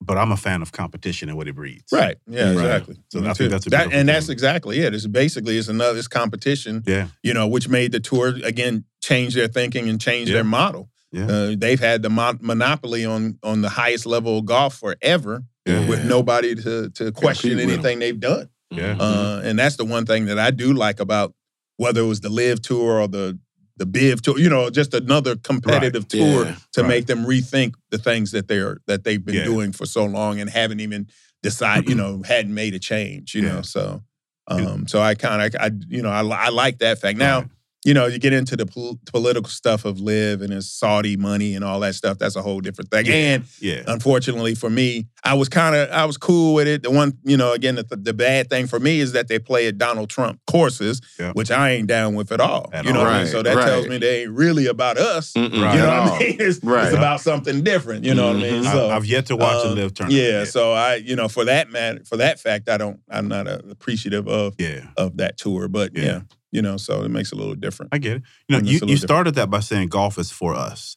[0.00, 1.90] but I'm a fan of competition and what it breeds.
[1.92, 2.16] right?
[2.28, 2.52] Yeah, Right.
[2.52, 2.96] exactly.
[3.10, 4.32] So Me I think that's a that, beautiful and that's thing.
[4.34, 4.94] exactly it.
[4.94, 6.82] It's basically it's another it's competition.
[6.86, 7.08] Yeah.
[7.22, 10.34] You know, which made the tour again change their thinking and change Yeah.
[10.34, 10.90] their model.
[11.12, 11.26] Yeah.
[11.26, 15.44] Uh, they've had the mon- monopoly on on the highest level of golf forever.
[15.66, 15.88] Yeah.
[15.88, 17.80] with nobody to to question Compete with 'em.
[17.80, 18.48] anything they've done.
[18.70, 18.96] Yeah.
[19.00, 21.34] Uh, and that's the one thing that I do like about
[21.76, 23.36] whether it was the LIV Tour or the
[23.76, 26.56] the Biv Tour, you know, just another competitive tour Yeah.
[26.72, 26.88] to Right.
[26.88, 29.44] make them rethink the things that they're that they've been Yeah.
[29.44, 31.08] doing for so long and haven't even
[31.42, 33.56] decided, you know, hadn't made a change, you Yeah.
[33.56, 33.62] know.
[33.62, 34.02] So,
[34.48, 37.18] um, so I kind of, I, you know, I, I like that fact.
[37.18, 37.48] Now, Right.
[37.86, 41.54] You know, you get into the pol- political stuff of LIV and his Saudi money
[41.54, 42.18] and all that stuff.
[42.18, 43.06] That's a whole different thing.
[43.06, 43.14] Yeah.
[43.14, 43.82] And Yeah.
[43.86, 46.82] unfortunately for me, I was kind of I was cool with it.
[46.82, 49.68] The one, you know, again, the, the bad thing for me is that they play
[49.68, 51.30] at Donald Trump courses, Yeah.
[51.34, 52.70] which I ain't down with at all.
[52.72, 53.04] At you know all.
[53.06, 53.30] what I mean?
[53.32, 55.32] So that tells me they ain't really about us.
[55.34, 55.74] Mm-mm, Right.
[55.76, 56.36] You know what I mean?
[56.40, 56.86] It's, Right.
[56.86, 58.04] it's about something different.
[58.04, 58.64] You know what I mean?
[58.64, 60.22] So I, have yet to watch uh, a LIV tournament.
[60.24, 63.46] yeah, so I, you know, for that matter, for that fact, I don't, I'm not
[63.46, 64.88] uh, appreciative of yeah.
[64.96, 65.68] of that tour.
[65.68, 66.22] But Yeah.
[66.52, 67.94] You know, so it makes it a little different.
[67.94, 68.22] I get it.
[68.48, 69.00] You know, you, you different.
[69.00, 70.96] started that by saying golf is for us.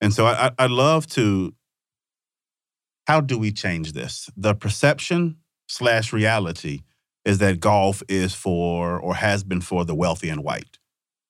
[0.00, 1.54] And so I, I, I love to,
[3.06, 4.30] how do we change this?
[4.36, 6.80] The perception slash reality
[7.24, 10.78] is that golf is for or has been for the wealthy and white.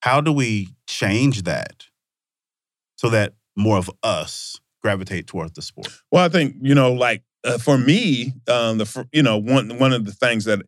[0.01, 1.85] How do we change that
[2.95, 5.89] so that more of us gravitate towards the sport?
[6.11, 9.93] Well, I think you know, like uh, for me, um, the you know one one
[9.93, 10.61] of the things that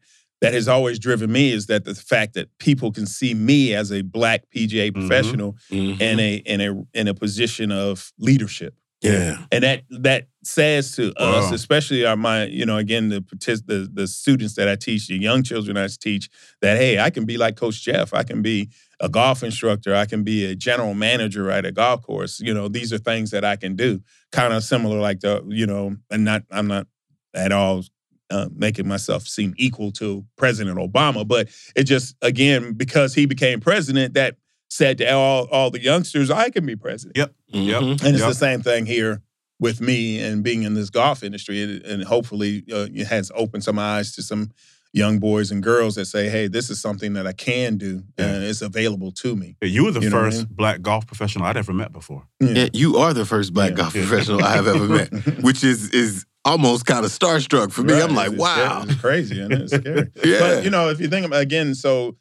[0.44, 3.92] that has always driven me is that the fact that people can see me as
[3.92, 4.94] a black PGA Mhm.
[4.94, 6.00] professional Mhm.
[6.02, 8.74] in a in a in a position of leadership.
[9.02, 9.38] yeah.
[9.52, 13.22] and that that says to us, especially our my you know again the
[13.68, 16.30] the the students that I teach, the young children I teach,
[16.62, 20.06] that hey, I can be like Coach Jeff, I can be a golf instructor, I
[20.06, 22.40] can be a general manager at a golf course.
[22.48, 24.02] You know, these are things that I can do,
[24.32, 26.88] kind of similar like the you know, and not I'm not
[27.34, 27.84] at all.
[28.30, 33.60] Uh, making myself seem equal to President Obama, but it just again because he became
[33.60, 34.38] president that
[34.70, 37.18] said to all all the youngsters, I can be president.
[37.18, 37.34] Yep.
[37.54, 37.92] Mhm.
[37.92, 38.30] And it's Yep.
[38.30, 39.22] the same thing here
[39.60, 41.62] with me and being in this golf industry.
[41.62, 44.52] It- and hopefully, uh, it has opened some eyes to some
[44.94, 48.26] young boys and girls that say, "Hey, this is something that I can do, Yeah.
[48.36, 50.56] and it's available to me." You were the You know what I first mean?
[50.56, 52.24] black golf professional I'd ever met before.
[52.40, 53.76] Yeah, you are the first black Yeah.
[53.78, 54.06] golf Yeah.
[54.08, 55.10] professional I have ever met,
[55.44, 57.94] which is is almost kind of starstruck for me.
[57.94, 58.04] Right.
[58.04, 58.84] I'm like, It's- wow.
[58.88, 60.10] it's crazy and it's scary.
[60.24, 60.40] Yeah.
[60.40, 62.16] But you know, if you think about again, so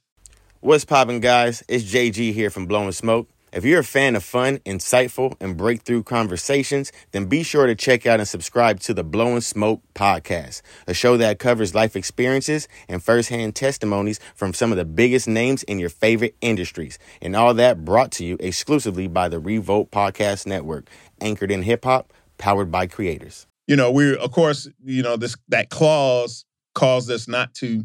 [0.60, 1.64] What's popping, guys?
[1.68, 3.28] It's JG here from Blowing Smoke.
[3.52, 8.06] If you're a fan of fun, insightful, and breakthrough conversations, then be sure to check
[8.06, 13.02] out and subscribe to the Blowing Smoke podcast, a show that covers life experiences and
[13.02, 16.96] firsthand testimonies from some of the biggest names in your favorite industries.
[17.20, 20.88] And all that brought to you exclusively by the Revolt Podcast Network,
[21.20, 23.46] anchored in hip hop, powered by creators.
[23.66, 26.44] You know, we're of course, you know, this that clause
[26.74, 27.84] caused us not to,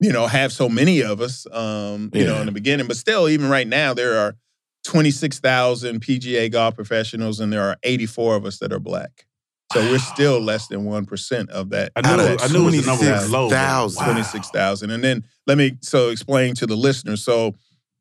[0.00, 2.86] you know, have so many of us, um, you know, in the beginning.
[2.86, 4.36] But still, even right now, there are
[4.84, 9.26] 26,000 PGA golf professionals, and there are 84 of us that are black.
[9.72, 11.92] So we're still less than one percent of that.
[11.94, 13.48] I knew, I knew it was the number low.
[13.50, 14.06] but 26,000.
[14.06, 14.12] wow.
[14.14, 14.90] 26,000.
[14.90, 17.22] And then let me so explain to the listeners.
[17.22, 17.54] So,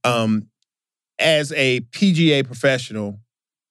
[0.03, 0.47] um,
[1.19, 3.19] as a PGA professional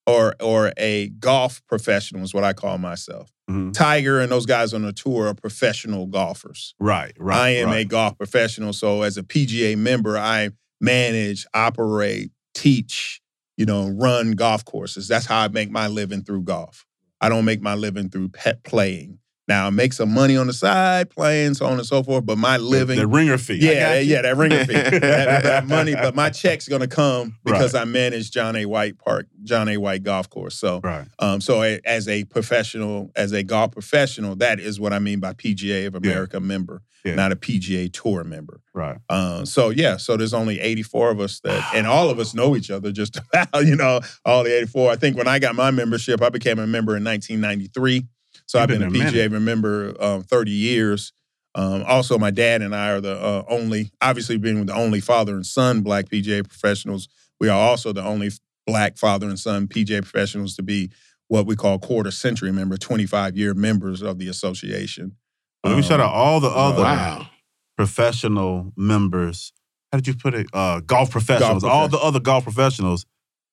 [0.08, 3.32] or or a golf professional is what I call myself.
[3.50, 3.72] Mhm.
[3.72, 6.74] Tiger and those guys on the tour are professional golfers.
[6.78, 7.38] Right, right.
[7.38, 8.72] I am a golf professional.
[8.72, 13.20] So as a PGA member, I manage, operate, teach,
[13.56, 15.08] you know, run golf courses.
[15.08, 16.86] That's how I make my living through golf.
[17.20, 19.18] I don't make my living through pet playing.
[19.48, 22.26] Now I make some money on the side, playing, so on and so forth.
[22.26, 23.54] But my living, the, ringer fee.
[23.54, 25.00] Yeah, yeah, that ringer fee, that,
[25.42, 25.94] that money.
[25.94, 28.66] But my check's gonna come because I manage John A.
[28.66, 29.78] White Park, John A.
[29.78, 30.54] White Golf Course.
[30.56, 31.06] So, Right.
[31.18, 35.18] um, so a, as a professional, as a golf professional, that is what I mean
[35.18, 37.14] by PGA of America member, Yeah.
[37.14, 38.60] not a PGA Tour member.
[38.74, 38.98] Right.
[39.08, 42.54] Uh, so yeah, so there's only 84 of us that, and all of us know
[42.54, 44.90] each other just about, you know, all the 84.
[44.92, 48.06] I think when I got my membership, I became a member in 1993.
[48.48, 51.12] So You've I've been, been a there a PGA member um, 30 years.
[51.54, 55.34] Um, also, my dad and I are the uh, only, obviously being the only father
[55.34, 57.08] and son black PGA professionals.
[57.40, 58.30] We are also the only
[58.66, 60.90] black father and son PGA professionals to be
[61.28, 65.16] what we call quarter century member, 25 year members of the association.
[65.62, 67.28] Let me shout out all the other Wow.
[67.76, 69.52] professional members.
[69.92, 70.46] How did you put it?
[70.54, 71.64] Uh, golf professionals.
[71.64, 73.04] all the other golf professionals.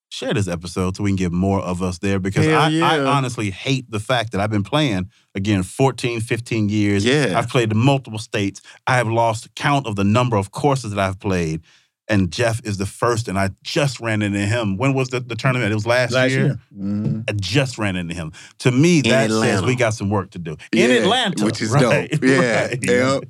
[0.10, 3.50] Share this episode so we can get more of us there because I, I honestly
[3.50, 7.04] hate the fact that I've been playing again 14, 15 years.
[7.04, 7.34] Yeah.
[7.38, 8.62] I've played in multiple states.
[8.88, 11.62] I have lost count of the number of courses that I've played.
[12.08, 14.78] And Jeff is the first, and I just ran into him.
[14.78, 15.72] When was the, the tournament?
[15.72, 16.46] It was last, Last year.
[16.46, 16.60] year.
[16.78, 17.24] Mhm.
[17.28, 18.32] I just ran into him.
[18.60, 21.70] To me, that says we got some work to do in Yeah, Atlanta, which is
[21.72, 22.24] right, dope.
[22.24, 22.66] Yeah.
[22.68, 22.78] right.
[22.80, 23.24] Yep.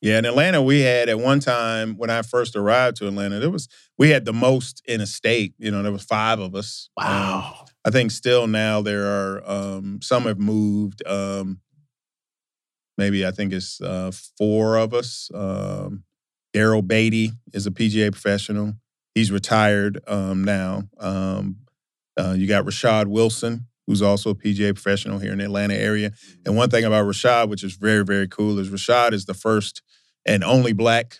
[0.00, 3.50] Yeah, in Atlanta, we had at one time when I first arrived to Atlanta, there
[3.50, 5.54] was we had the most in a state.
[5.58, 6.88] You know, there was five of us.
[6.96, 7.64] Um, Wow.
[7.84, 11.06] I think still now there are um, some have moved.
[11.06, 11.60] Um,
[12.98, 15.30] maybe I think it's uh, four of us.
[15.34, 16.04] Um,
[16.54, 18.74] Daryl Beatty is a PGA professional.
[19.14, 20.82] He's retired um, now.
[20.98, 21.56] Um,
[22.18, 26.12] uh, you got Rashad Wilson, who's also a PGA professional here in the Atlanta area.
[26.44, 29.82] And one thing about Rashad, which is very, very cool, is Rashad is the first
[30.26, 31.18] and only black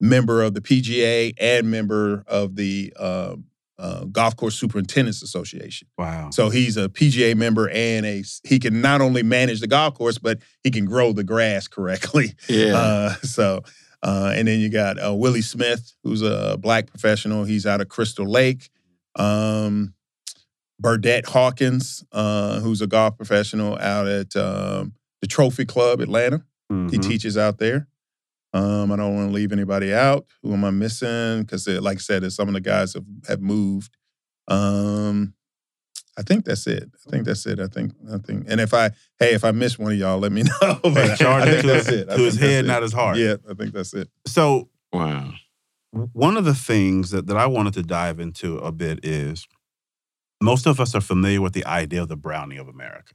[0.00, 3.36] member of the PGA and member of the uh,
[3.78, 5.88] uh, Golf Course Superintendents Association.
[5.98, 6.30] Wow.
[6.30, 10.18] So he's a PGA member and a he can not only manage the golf course,
[10.18, 12.34] but he can grow the grass correctly.
[12.48, 12.74] Yeah.
[12.76, 13.62] Uh, so,
[14.02, 17.44] uh, and then you got uh, Willie Smith, who's a black professional.
[17.44, 18.70] He's out of Crystal Lake.
[19.16, 19.94] Um,
[20.80, 26.42] Burdette Hawkins, uh, who's a golf professional out at um, the Trophy Club Atlanta.
[26.68, 27.02] He Mhm.
[27.02, 27.86] teaches out there.
[28.54, 30.26] Um, I don't want to leave anybody out.
[30.42, 31.40] Who am I missing?
[31.42, 33.96] Because, like I said, some of the guys have, have moved.
[34.48, 35.34] Um,
[36.18, 36.90] I think that's it.
[37.06, 37.58] I think that's it.
[37.58, 37.92] I think.
[38.12, 38.44] I think.
[38.48, 40.78] And if I, hey, if I miss one of y'all, let me know.
[40.82, 42.10] But Hey, charge I think to that's his- it.
[42.10, 43.16] I to his head, not his heart.
[43.16, 44.08] Yeah, I think that's it.
[44.26, 45.32] So wow.
[45.92, 49.46] one of the things that, that I wanted to dive into a bit is
[50.42, 53.14] most of us are familiar with the idea of the brownie of America,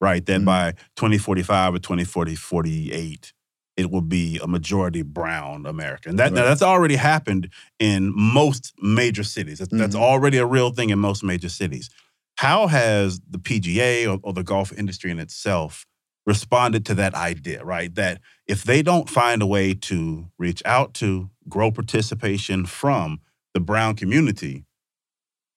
[0.00, 0.24] right?
[0.24, 0.44] That Mhm.
[0.46, 3.32] by 2045 or 2040, 48,
[3.76, 6.08] it will be a majority brown America.
[6.08, 6.42] And that, Right.
[6.44, 7.48] that's already happened
[7.78, 9.58] in most major cities.
[9.58, 10.00] That's, that's Mhm.
[10.00, 11.88] already a real thing in most major cities.
[12.36, 15.86] How has the PGA or, or the golf industry in itself
[16.26, 17.94] responded to that idea, right?
[17.94, 23.20] That if they don't find a way to reach out to, grow participation from
[23.54, 24.64] the brown community,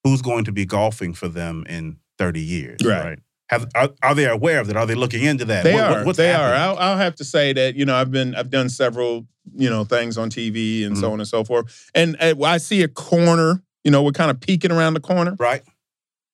[0.04, 3.04] who's going to be golfing for them in 30 years, Right.
[3.04, 3.18] right?
[3.48, 4.76] Have, are, are they aware of that?
[4.76, 5.62] Are they looking into that?
[5.64, 6.04] They What- what- are.
[6.04, 6.52] what's they happening?
[6.52, 6.54] are.
[6.54, 9.84] I'll, I'll have to say that you know I've been I've done several you know
[9.84, 11.00] things on TV and Mm-hmm.
[11.00, 13.62] so on and so forth, and uh, I see a corner.
[13.84, 15.62] You know, we're kind of peeking around the corner Right.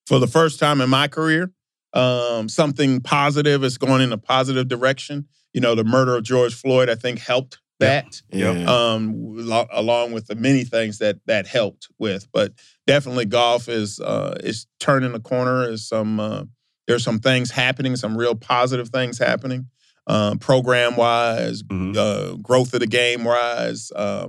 [0.06, 1.50] for the first time in my career.
[1.92, 5.26] Um, something positive is going in a positive direction.
[5.52, 8.22] You know, the murder of George Floyd, I think, helped that.
[8.32, 8.66] Yep.
[8.66, 12.26] um, lo- along with the many things that that helped with.
[12.32, 12.54] But
[12.86, 15.68] definitely, golf is uh, is turning the corner.
[15.68, 16.44] Is some uh,
[16.86, 19.66] there's some things happening, some real positive things happening,
[20.06, 21.96] um, program wise, Mhm.
[21.96, 23.90] uh, growth of the game wise.
[23.94, 24.28] Uh,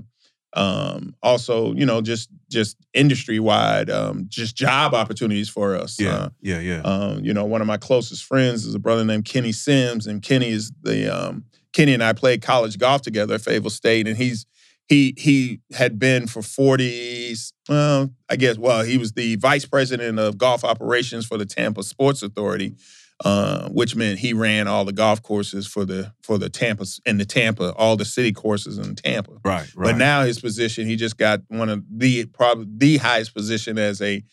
[0.55, 5.99] um, also, you know, just just industry wide, um, just job opportunities for us.
[5.99, 6.15] Yeah.
[6.15, 6.59] Uh, yeah.
[6.59, 6.81] Yeah.
[6.81, 10.21] um, you know, one of my closest friends is a brother named Kenny Sims, and
[10.21, 14.15] Kenny is the um, Kenny and I played college golf together at Fayetteville State, and
[14.15, 14.45] he's
[14.87, 17.35] he he had been for forty.
[17.69, 21.83] Well, I guess well, he was the vice president of golf operations for the Tampa
[21.83, 22.75] Sports Authority,
[23.23, 27.17] uh, which meant he ran all the golf courses for the for the Tampa in
[27.17, 29.31] the Tampa, all the city courses in Tampa.
[29.45, 29.67] right.
[29.75, 29.91] Right.
[29.91, 34.01] But now his position, he just got one of the probably the highest position as
[34.01, 34.23] a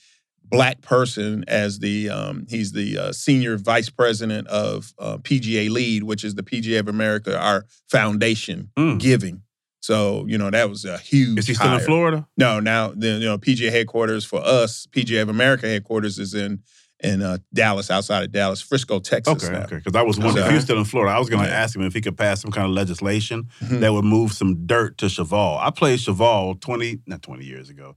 [0.42, 6.02] black person as the um, he's the uh, senior vice president of uh, PGA Lead,
[6.02, 8.98] which is the PGA of America, our foundation Mm.
[8.98, 9.42] giving.
[9.80, 11.38] So you know that was a huge.
[11.38, 11.80] Is he still in.
[11.80, 12.26] Florida?
[12.36, 16.60] No, now the you know PGA headquarters for us, PGA of America headquarters is in
[17.02, 19.42] in uh, Dallas, outside of Dallas, Frisco, Texas.
[19.42, 19.64] Okay, now.
[19.64, 19.76] okay.
[19.76, 20.54] Because I was wondering if he Okay.
[20.56, 21.14] was still in Florida.
[21.14, 21.54] I was going to Yeah.
[21.56, 23.80] ask him if he could pass some kind of legislation Mhm.
[23.80, 25.56] that would move some dirt to Cheval.
[25.62, 27.96] I played Cheval 20, not 20 years ago,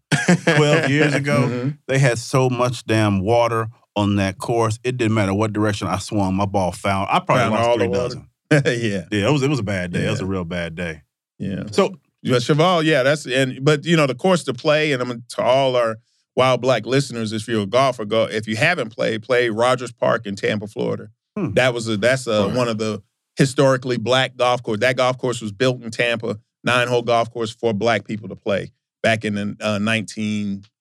[0.55, 1.49] 12 years ago.
[1.51, 1.77] Mhm.
[1.89, 3.67] They had so much damn water
[3.97, 4.79] on that course.
[4.85, 7.09] It didn't matter what direction I swung, my ball found.
[7.11, 8.03] I probably Found lost all the three water.
[8.03, 8.27] dozen.
[8.51, 10.05] yeah, Yeah, it was it was a bad day.
[10.07, 11.01] It was a real bad day.
[11.39, 11.63] Yeah.
[11.71, 15.41] So Cheval, yeah, that's and but you know the course to play, and I'm to
[15.41, 15.97] all our
[16.35, 20.25] wild black listeners, if you're a golfer, go if you haven't played, play Rogers Park
[20.25, 21.09] in Tampa, Florida.
[21.37, 21.51] Hmm.
[21.53, 22.55] That was a that's a, Right.
[22.55, 23.01] one of the
[23.37, 24.79] historically black golf course.
[24.79, 28.35] That golf course was built in Tampa, nine hole golf course for black people to
[28.35, 28.71] play
[29.01, 29.79] back in the uh,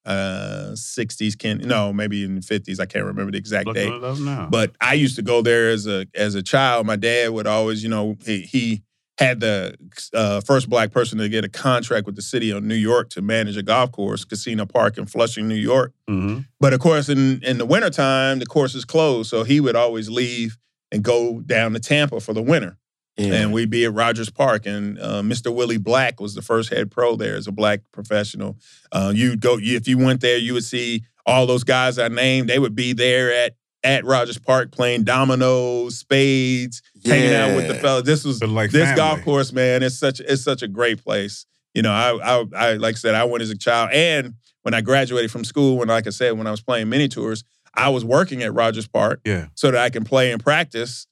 [0.06, 1.38] 1960s.
[1.38, 2.80] Can no, maybe in the 50s.
[2.80, 3.90] I can't remember the exact date.
[3.92, 4.48] up now.
[4.50, 6.86] But I used to go there as a as a child.
[6.86, 8.82] My dad would always, you know, he, he
[9.18, 9.76] had the
[10.14, 13.22] uh, first black person to get a contract with the city of New York to
[13.22, 15.92] manage a golf course, Kissena Park in Flushing, New York.
[16.08, 19.76] hmm But of course, in in the wintertime, the course is closed, so he would
[19.76, 20.56] always leave
[20.90, 22.76] and go down to Tampa for the winter.
[23.18, 23.34] Yeah.
[23.34, 25.54] And we'd be at Rogers Park, and uh, Mr.
[25.54, 28.56] Willie Black was the first head pro there as a black professional.
[28.90, 32.08] Uh, you'd go you, if you went there, you would see all those guys I
[32.08, 32.48] named.
[32.48, 33.52] They would be there at
[33.84, 37.80] at Rogers Park playing dominoes, spades, hanging out with the Yeah.
[37.80, 38.04] fellas.
[38.04, 38.96] This was But like this family.
[38.96, 39.82] golf course, man.
[39.82, 41.46] It's such it's such a great place.
[41.74, 44.74] You know, I, I I like I said, I went as a child, and when
[44.74, 47.44] I graduated from school, when like I said, when I was playing mini tours,
[47.74, 49.46] I was working at Rogers Park Yeah.
[49.54, 51.06] so that I can play and practice,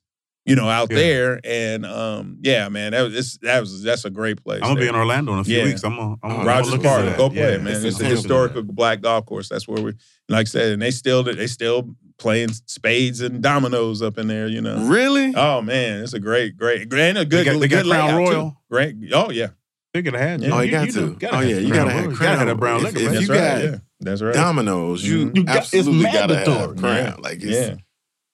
[0.44, 0.96] you know, out Yeah.
[0.98, 1.40] there.
[1.44, 4.60] And um, yeah, man, that was it's, that was that's a great place.
[4.62, 5.64] I'm gonna be in Orlando in a few Yeah.
[5.64, 5.82] weeks.
[5.82, 7.18] I'm gonna, I'm gonna Rogers look Park, into that.
[7.18, 7.56] go play Yeah.
[7.58, 7.68] man.
[7.74, 9.48] It's It's, a I'm looking into historical black golf course.
[9.48, 9.92] That's where we,
[10.28, 14.46] like I said, and they still they still playing spades and dominoes up in there.
[14.46, 14.84] You know.
[14.84, 15.34] really?
[15.34, 18.26] Oh man, it's a great, great, and a good, got- they good got Crown layout,
[18.28, 18.32] too.
[18.36, 18.56] Royal?
[18.70, 18.96] Great.
[19.12, 19.48] Oh yeah,
[19.92, 20.40] They could have had.
[20.42, 20.50] Yeah.
[20.54, 21.14] oh, you, got know, to.
[21.16, 21.90] gotta oh yeah, you gotta Royal.
[22.02, 22.28] have You crown.
[22.28, 22.98] gotta have that brown If- liquor.
[22.98, 23.14] if man.
[23.14, 23.40] that's you right.
[23.40, 24.34] got yeah, that's right.
[24.34, 25.32] dominoes, you.
[25.34, 26.78] You got- it's absolutely gotta have mandatory.
[26.78, 26.96] crown.
[26.96, 27.14] Yeah.
[27.18, 27.74] Like yeah,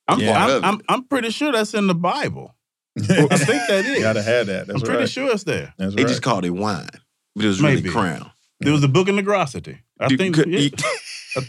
[0.09, 0.45] I'm, Yeah.
[0.47, 2.55] I'm, I'm, I'm pretty sure that's in the Bible.
[2.99, 4.03] I think that is.
[4.03, 4.66] gotta have that.
[4.66, 5.09] That's I'm pretty right.
[5.11, 5.72] sure it's there.
[5.78, 6.09] That's they right.
[6.09, 6.89] just called it wine,
[7.34, 7.82] but it was Maybe.
[7.82, 8.30] really crown.
[8.61, 9.78] There was a Book in Negrosity.
[10.01, 10.34] I think.
[10.34, 10.68] could- yeah.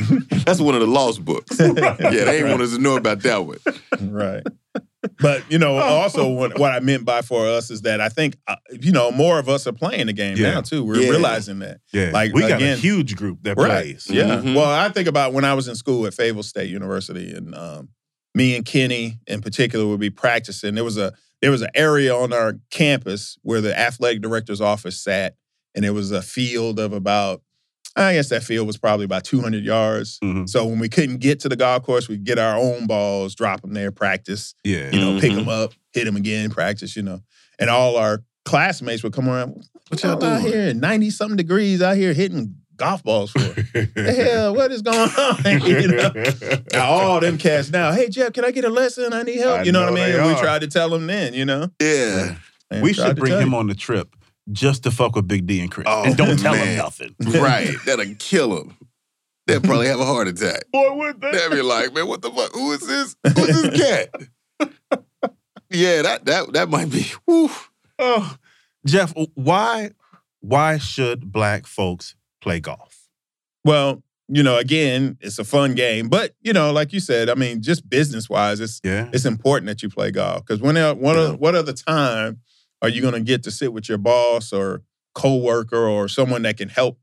[0.44, 1.56] That's one of the lost books.
[1.60, 3.58] Yeah, they ain't want us to know about that one.
[4.00, 4.42] right.
[5.20, 8.36] But you know, also what, what I meant by for us is that I think
[8.46, 10.54] uh, you know more of us are playing the game Yeah.
[10.54, 10.84] now too.
[10.84, 11.10] We're Yeah.
[11.10, 11.80] realizing that.
[11.92, 13.68] Yeah, Like, we got a huge group that Right.
[13.82, 14.06] plays.
[14.08, 14.36] Yeah.
[14.40, 14.54] Mhm.
[14.54, 17.88] Well, I think about when I was in school at Fayetteville State University, and um,
[18.34, 20.74] me and Kenny in particular would be practicing.
[20.76, 25.00] There was a there was an area on our campus where the athletic director's office
[25.00, 25.34] sat,
[25.74, 27.42] and it was a field of about
[27.96, 30.18] I guess that field was probably about 200 yards.
[30.22, 30.48] Mhm.
[30.48, 33.60] So when we couldn't get to the golf course, we'd get our own balls, drop
[33.62, 34.90] them there, practice, Yeah.
[34.92, 35.36] you know, pick Mhm.
[35.36, 37.20] them up, hit them again, practice, you know.
[37.58, 40.52] And all our classmates would come around, What y'all "Oh, out doing?
[40.52, 43.38] here, 90 something degrees out here hitting golf balls for?
[43.94, 45.60] the hell, what is going on?
[45.66, 46.12] you know?
[46.72, 49.12] Now, all them cats now, hey Jeff, can I get a lesson?
[49.12, 49.60] I need help.
[49.60, 50.16] I you know, what I mean?
[50.18, 51.68] And we tried to tell them then, you know.
[51.80, 52.36] Yeah.
[52.70, 53.56] And we should bring him you.
[53.58, 54.16] on the trip
[54.50, 55.86] just to fuck with Big D and Chris.
[55.88, 57.14] Oh, and don't oh, tell him nothing.
[57.40, 57.70] Right.
[57.86, 58.76] That'll kill him.
[59.46, 60.64] They'll probably have a heart attack.
[60.72, 62.52] Boy, what the They'll be like, man, what the fuck?
[62.52, 63.16] Who is this?
[63.24, 64.08] Who's this cat?
[65.70, 67.06] yeah, that that that might be.
[67.26, 67.50] Whew.
[67.98, 68.36] Oh,
[68.86, 69.90] Jeff, why
[70.40, 73.08] why should black folks play golf?
[73.64, 77.34] Well, you know, again, it's a fun game, but you know, like you said, I
[77.34, 79.08] mean, just business wise, it's Yeah.
[79.12, 81.26] it's important that you play golf because when el- what uh, Yeah.
[81.30, 82.40] oth- what other time
[82.82, 84.82] are you going to get to sit with your boss or
[85.14, 86.98] coworker or someone that can help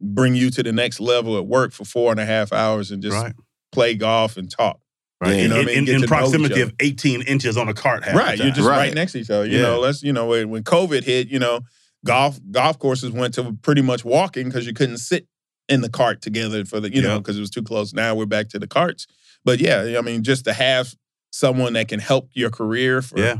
[0.00, 3.02] bring you to the next level at work for four and a half hours and
[3.02, 3.34] just right.
[3.72, 4.80] play golf and talk?
[5.20, 5.36] Right.
[5.40, 5.78] You know what I in, mean?
[5.78, 8.50] in- in to know each proximity of 18 inches on a cart half right, you're
[8.50, 8.76] just right.
[8.78, 8.94] Right.
[8.94, 9.46] next to each other.
[9.46, 9.62] You Yeah.
[9.62, 11.60] know, let's you know when, when COVID hit, you know,
[12.04, 15.26] golf golf courses went to pretty much walking because you couldn't sit
[15.68, 17.92] in the cart together for the you know because it was too close.
[17.92, 19.06] Now we're back to the carts,
[19.44, 20.94] but yeah, I mean, just to have
[21.30, 23.36] someone that can help your career for yeah.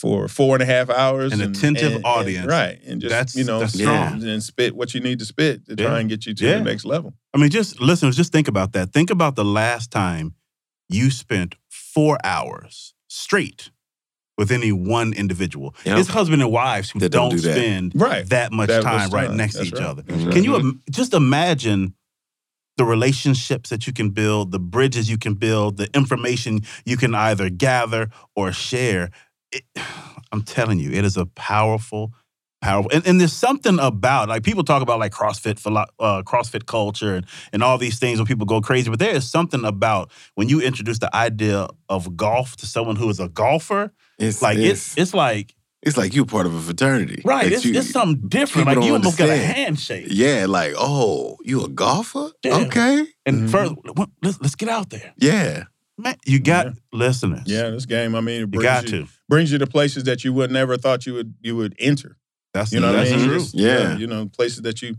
[0.00, 2.46] For four and a half hours, An and- attentive and- and- audience.
[2.46, 2.78] right?
[2.86, 4.22] And just That's- you know, that's strong.
[4.26, 5.86] and spit what you need to spit to Yeah.
[5.88, 6.58] try and get you to Yeah.
[6.58, 7.12] the next level.
[7.34, 8.92] I mean, just listeners, just think about that.
[8.94, 10.34] Think about the last time
[10.88, 13.70] you spent four hours straight
[14.38, 15.74] with any one individual.
[15.84, 15.98] Yep.
[15.98, 17.56] It's husband and wives who That don't, don't do that.
[17.56, 18.26] spend Right.
[18.30, 19.36] that much That time much right time.
[19.36, 19.82] next to each right.
[19.82, 20.02] other.
[20.02, 20.32] That's right.
[20.34, 21.92] Can you im- just imagine
[22.78, 27.14] the relationships that you can build, the bridges you can build, the information you can
[27.14, 29.10] either gather or share?
[29.52, 29.62] It,
[30.32, 32.12] I'm telling you, it is a powerful,
[32.62, 32.90] powerful.
[32.94, 37.16] And, and there's something about like people talk about like CrossFit philo- uh, CrossFit culture
[37.16, 40.48] and, and all these things when people go crazy, but there is something about when
[40.48, 44.92] you introduce the idea of golf to someone who is a golfer, It's like it's,
[44.92, 47.90] it's it's like it's like you're part of a fraternity, right, that it's, you- it's
[47.90, 48.66] something different.
[48.68, 49.56] Like you don't almost got a understand.
[49.56, 50.06] handshake.
[50.10, 52.30] Yeah, like oh, you a golfer?
[52.44, 52.58] Yeah.
[52.66, 53.50] Okay, And Mhm.
[53.50, 55.64] further, well, let's let's get out there, yeah,
[55.98, 56.16] man.
[56.26, 56.72] You got Yeah.
[56.92, 57.42] listeners.
[57.46, 58.14] Yeah, this game.
[58.14, 59.08] I mean, it you got you, to.
[59.30, 62.18] Brings you to places that you would never thought you would you would enter.
[62.52, 63.28] That's You know that's I mean?
[63.28, 63.38] true.
[63.38, 63.96] Just, Yeah.
[63.96, 64.96] You know, places that you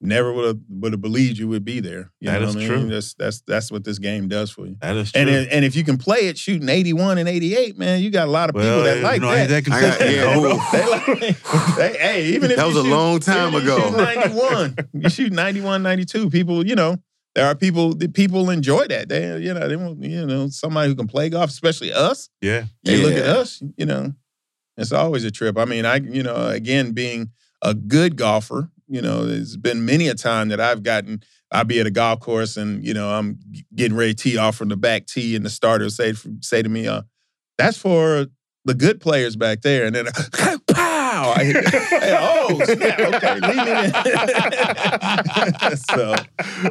[0.00, 2.10] never would have would have believed you would be there.
[2.20, 2.88] You That know is what I true.
[2.88, 4.76] That's that's that's what this game does for you.
[4.80, 5.20] That is true.
[5.20, 8.28] And it- and if you can play it shooting 81 and 88, man, you got
[8.28, 9.48] a lot of people that like know, that.
[9.48, 10.34] that I got- yeah.
[10.72, 13.90] They like, they- hey, even if That was a shoot- long time if ago.
[13.90, 16.30] 91, you shoot 91, 92.
[16.30, 16.96] People, you know,
[17.38, 17.94] there are people.
[17.94, 19.08] The people enjoy that.
[19.08, 22.30] They, you know, they want, you know, somebody who can play golf, especially us.
[22.42, 22.64] Yeah.
[22.82, 24.12] They look at us, you know,
[24.76, 25.56] it's always a trip.
[25.56, 27.30] I mean, I, you know, again, being
[27.62, 31.22] a good golfer, you know, there's been many a time that I've gotten,
[31.52, 33.38] I'll be at a golf course and, you know, I'm
[33.72, 36.68] getting ready to tee off from the back tee and the starter say, say to
[36.68, 37.02] me, uh,
[37.56, 38.26] that's for
[38.64, 39.86] the good players back there.
[39.86, 40.06] And then,
[41.38, 45.76] I hit, hey, oh, snap, okay, leave me in.
[45.76, 46.14] so,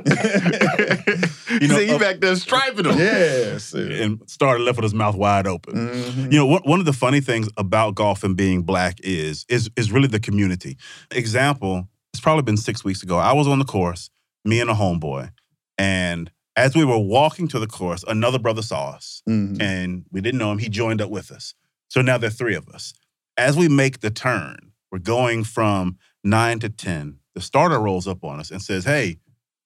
[1.61, 2.97] you know, say you uh, back there striping them.
[2.97, 3.73] yes.
[3.73, 5.75] And started left with his mouth wide open.
[5.89, 6.31] Mhm.
[6.31, 9.69] You know, one, one of the funny things about golf and being black is is
[9.75, 10.77] is really the community.
[11.11, 13.17] Example, it's probably been six weeks ago.
[13.17, 14.09] I was on the course,
[14.45, 15.31] me and a homeboy,
[15.77, 19.61] and as we were walking to the course, another brother saw us, Mhm.
[19.61, 20.57] and we didn't know him.
[20.57, 21.53] He joined up with us.
[21.89, 22.93] So now there are three of us.
[23.37, 27.19] As we make the turn, we're going from nine to ten.
[27.35, 29.17] The starter rolls up on us and says, "Hey,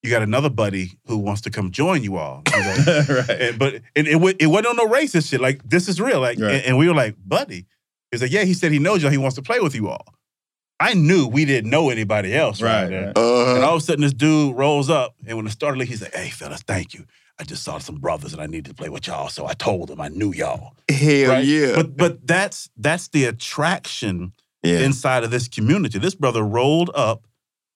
[0.04, 3.30] you got another buddy who wants to come join you all." Like, right.
[3.30, 5.40] and, but it, it, it wasn't on no racist shit.
[5.42, 6.20] Like this is real.
[6.20, 6.56] Like, Right.
[6.56, 7.66] and, and we were like, buddy.
[8.12, 8.44] He's like, yeah.
[8.44, 9.12] He said he knows y'all.
[9.12, 10.06] He wants to play with you all.
[10.82, 13.06] I knew we didn't know anybody else right, Right, there.
[13.06, 13.18] right.
[13.18, 15.88] Uh, And all of a sudden, this dude rolls up, and when it started, league,
[15.90, 17.06] he's like, "Hey, fellas, thank you.
[17.42, 19.90] I just saw some brothers, and I needed to play with y'all, so I told
[19.90, 21.44] them I knew y'all." hell right?
[21.44, 24.34] yeah, But but that's that's the attraction
[24.64, 24.80] yeah.
[24.80, 25.98] inside of this community.
[25.98, 27.26] This brother rolled up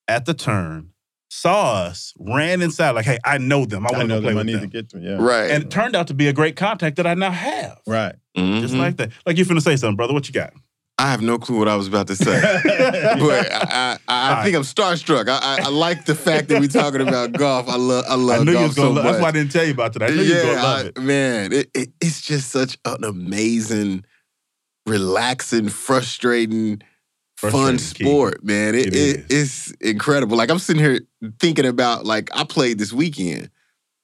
[0.08, 0.92] at the turn,
[1.30, 3.88] saw us, ran inside, like, "Hey, I know them.
[3.88, 4.38] I I want to play them.
[4.38, 5.06] I need them." to get to them.
[5.20, 5.26] yeah.
[5.26, 5.50] right.
[5.50, 7.80] and it turned out to be a great contact that I now have.
[7.88, 8.14] Right.
[8.36, 8.78] Just Mhm.
[8.80, 9.12] like that.
[9.26, 10.14] Like you're finna say something, brother.
[10.14, 10.54] What you got?
[10.98, 12.42] I have no clue what I was about to say.
[12.64, 15.28] but I, I, I think I'm starstruck.
[15.28, 17.68] I, I, I like the fact that we're talking about golf.
[17.68, 19.12] I love, I love I knew you golf was gonna so love much.
[19.14, 20.04] That's why I didn't tell you about that.
[20.04, 20.98] I knew you was gonna love it.
[21.02, 24.06] man, it, it, it's just such an amazing,
[24.86, 26.82] relaxing, frustrating,
[27.36, 28.04] fun Frustrating, Key.
[28.06, 28.76] sport, man.
[28.76, 30.38] It, It it, it's incredible.
[30.38, 31.02] Like I'm sitting here
[31.40, 33.50] thinking about like I played this weekend,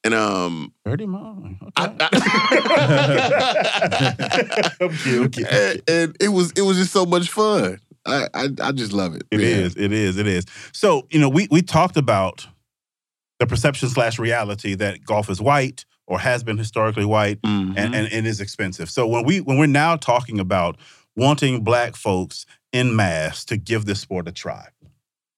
[0.04, 1.45] and um, 30 miles.
[1.76, 2.08] I, Okay.
[3.22, 5.43] I- okay, okay.
[5.49, 7.80] and, and it was it was just so much fun.
[8.06, 9.24] I I, I just love it.
[9.32, 9.45] It man.
[9.47, 9.76] is.
[9.78, 10.18] It is.
[10.18, 10.45] It is.
[10.74, 12.47] So you know, we we talked about
[13.39, 17.74] the perception slash reality that golf is white or has been historically white Mhm.
[17.78, 18.89] and, and, and is expensive.
[18.89, 20.78] So when we when we're now talking about
[21.16, 24.68] wanting black folks in mass to give this sport a try,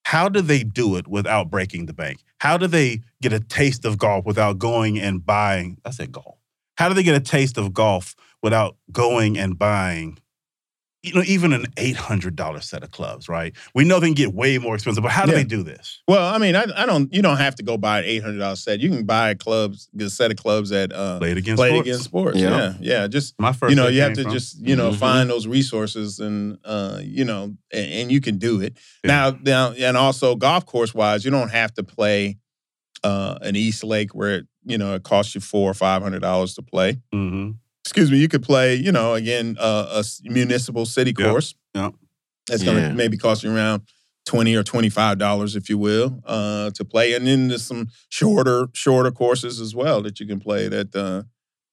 [0.04, 2.24] How do they do it without breaking the bank?
[2.39, 5.78] How do they get a taste of golf without going and buying?
[5.86, 6.38] I said golf.
[6.78, 10.20] How do they get a taste of golf without going and buying,
[11.04, 13.28] you know, even an eight hundred dollar set of clubs?
[13.30, 13.54] Right?
[13.76, 15.39] We know they can get way more expensive, but how do Yeah.
[15.39, 16.01] they do this?
[16.08, 17.14] Well, I mean, I, I don't.
[17.14, 18.80] You don't have to go buy an eight hundred dollar set.
[18.80, 21.88] You can buy clubs, a set of clubs at uh, Play It Again Played sports.
[21.88, 22.38] Against Sports.
[22.39, 22.49] Yeah.
[22.49, 23.08] Yeah, yeah.
[23.08, 24.95] Just My first, you know, you have to from- just you know Mhm.
[24.97, 29.32] find those resources and uh, you know, and, and you can do it Yeah.
[29.32, 29.38] now.
[29.43, 32.38] Now, and also golf course wise, you don't have to play
[33.04, 36.22] uh, an East Lake where it, you know it costs you four or five hundred
[36.22, 36.99] dollars to play.
[37.14, 37.56] Mhm.
[37.86, 38.17] Excuse me.
[38.17, 41.29] You could play, you know, again uh, a s- municipal city Yep.
[41.29, 41.55] course.
[41.75, 41.93] Yep.
[42.47, 42.93] That's going to Yeah.
[42.93, 43.81] maybe cost you around
[44.25, 47.13] twenty or twenty five dollars, if you will, uh, to play.
[47.13, 50.67] And then there's some shorter shorter courses as well that you can play.
[50.69, 51.23] That uh,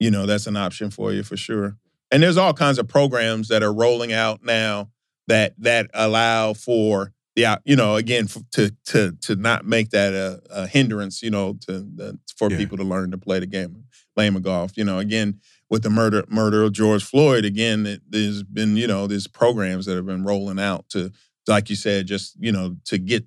[0.01, 1.77] you know that's an option for you for sure.
[2.11, 4.91] And there's all kinds of programs that are rolling out now
[5.29, 9.91] that that allow for the out- you know again f- to to to not make
[9.91, 12.57] that a, a hindrance you know to the, for Yeah.
[12.57, 13.85] people to learn to play the game
[14.17, 14.73] game of golf.
[14.77, 15.39] You know again
[15.71, 19.87] with the murder murder of George Floyd again it, there's been you know there's programs
[19.87, 21.11] that have been rolling out to
[21.47, 23.25] like you said just you know to get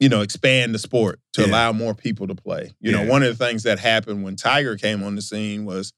[0.00, 1.46] you know expand the sport to Yeah.
[1.48, 2.72] allow more people to play.
[2.80, 5.92] You know one of the things that happened when Tiger came on the scene was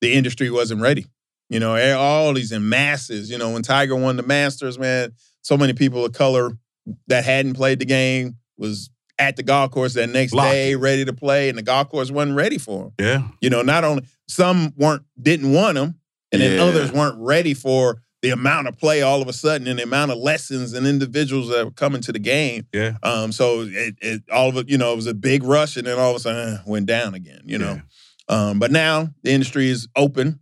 [0.00, 1.06] the industry wasn't ready.
[1.48, 3.30] You know, all these in masses.
[3.30, 5.12] You know, when Tiger won the Masters, man,
[5.42, 6.50] so many people of color
[7.06, 10.50] that hadn't played the game was at the golf course that next Locked.
[10.52, 12.92] day, ready to play, and the golf course wasn't ready for them.
[13.00, 13.28] Yeah.
[13.40, 15.94] You know, not only some weren't didn't want them,
[16.32, 16.64] and then Yeah.
[16.64, 20.10] others weren't ready for the amount of play all of a sudden and the amount
[20.10, 22.66] of lessons and individuals that were coming to the game.
[22.72, 22.96] Yeah.
[23.02, 25.86] Um, so it, it all of it, you know, it was a big rush, and
[25.86, 27.42] then all of a sudden eh, went down again.
[27.44, 27.80] You know.
[28.28, 28.50] Yeah.
[28.50, 30.40] Um, but now the industry is open,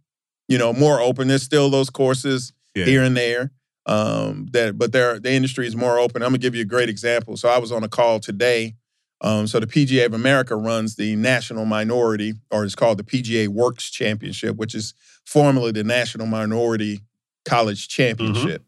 [0.48, 1.28] you know, more open.
[1.28, 2.86] There's still those courses Yeah.
[2.86, 3.52] here and there.
[3.86, 6.22] Um, that but there the industry is more open.
[6.22, 7.36] I'm gonna give you a great example.
[7.36, 8.74] So I was on a call today.
[9.20, 13.48] Um, so the PGA of America runs the national minority, or it's called the PGA
[13.48, 14.92] Works Championship, which is
[15.24, 17.00] formerly the National Minority
[17.44, 18.62] College Championship.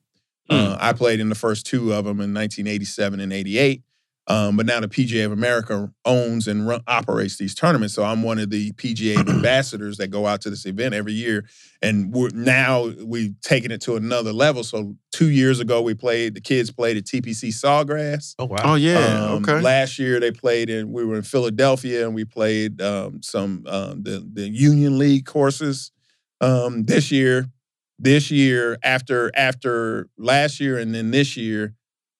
[0.48, 3.82] Uh, I played in the first two of them in 1987 and 88.
[4.28, 7.94] Um, but now the PGA of America owns and run, operates these tournaments.
[7.94, 11.46] So I'm one of the PGA ambassadors that go out to this event every year.
[11.80, 14.64] And we're now we've taken it to another level.
[14.64, 18.34] So two years ago we played the kids played at TPC Sawgrass.
[18.38, 18.56] Oh wow.
[18.64, 19.26] Oh yeah.
[19.26, 19.60] Um, okay.
[19.60, 24.02] Last year they played in we were in Philadelphia and we played um, some um,
[24.02, 25.92] the the Union League courses.
[26.38, 27.46] Um, this year,
[27.98, 31.75] this year after after last year and then this year,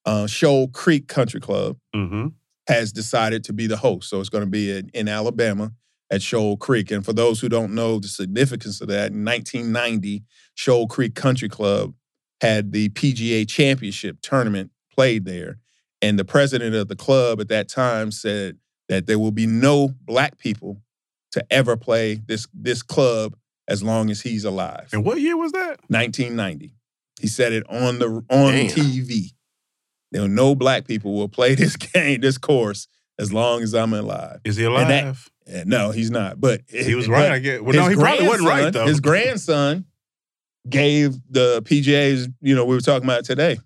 [0.07, 2.29] uh, Shoal Creek Country Club Mm-hmm.
[2.69, 4.09] has decided to be the host.
[4.09, 5.73] So it's going to be in, in Alabama
[6.11, 6.91] at Shoal Creek.
[6.91, 10.23] And for those who don't know the significance of that, in 1990,
[10.55, 11.95] Shoal Creek Country Club
[12.41, 15.59] had the PGA Championship tournament played there.
[16.03, 19.89] And the president of the club at that time said that there will be no
[20.03, 20.81] black people
[21.33, 23.35] to ever play this this club
[23.69, 24.89] as long as he's alive.
[24.93, 25.81] And what year was that?
[25.89, 26.73] 1990.
[27.21, 28.69] He said it on the on Damn.
[28.69, 29.33] TV.
[30.13, 32.89] There were no black people will play this game, this course,
[33.19, 34.41] as long as I'm alive.
[34.45, 34.89] Is he alive?
[34.89, 36.41] that- And no, he's not.
[36.41, 37.33] But he was but right.
[37.33, 37.65] I get.
[37.65, 38.87] Well, no, he probably wasn't right though.
[38.87, 39.85] His grandson
[40.69, 43.59] gave the PGA's, you know, we were talking about today,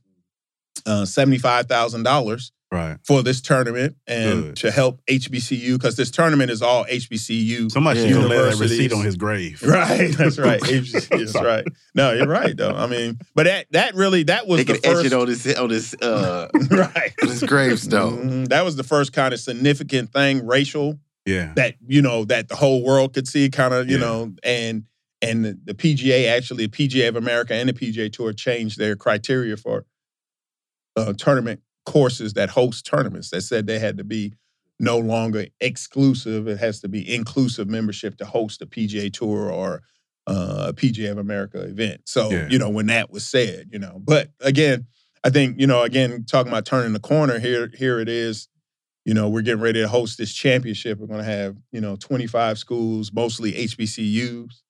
[0.87, 2.99] uh, seventy-five thousand dollars right.
[3.05, 4.57] for this tournament and Good.
[4.57, 7.71] to help HBCU because this tournament is all HBCU.
[7.71, 8.07] Somebody Yeah.
[8.09, 9.63] should go lay that receipt on his grave.
[9.67, 10.61] Right, that's right.
[10.63, 11.65] HBCU, that's right.
[11.95, 12.75] No, you're right though.
[12.75, 15.29] I mean, but that that really that was they the can etch first it on
[15.29, 17.13] his on his uh right.
[17.23, 18.31] on his gravestone.
[18.31, 18.49] Mhm.
[18.49, 21.53] That was the first kind of significant thing, racial, Yeah.
[21.57, 24.05] that you know that the whole world could see, kind of you Yeah.
[24.05, 24.85] know, and
[25.23, 28.97] and the, the PGA actually, the PGA of America and the PGA Tour changed their
[28.97, 29.85] criteria for
[30.97, 33.31] uh, tournament courses that host tournaments.
[33.31, 34.35] That said they had to be
[34.79, 39.83] no longer exclusive; it has to be inclusive membership to host a PGA Tour or
[40.27, 42.03] uh, a PGA of America event.
[42.07, 42.49] So Yeah.
[42.49, 44.87] you know when that was said, you know, but again,
[45.25, 47.71] I think you know again talking about turning the corner here.
[47.75, 48.49] Here it is
[49.07, 50.99] you know, we're getting ready to host this championship.
[50.99, 54.61] We're going to have, you know, 25 schools, mostly HBCUs,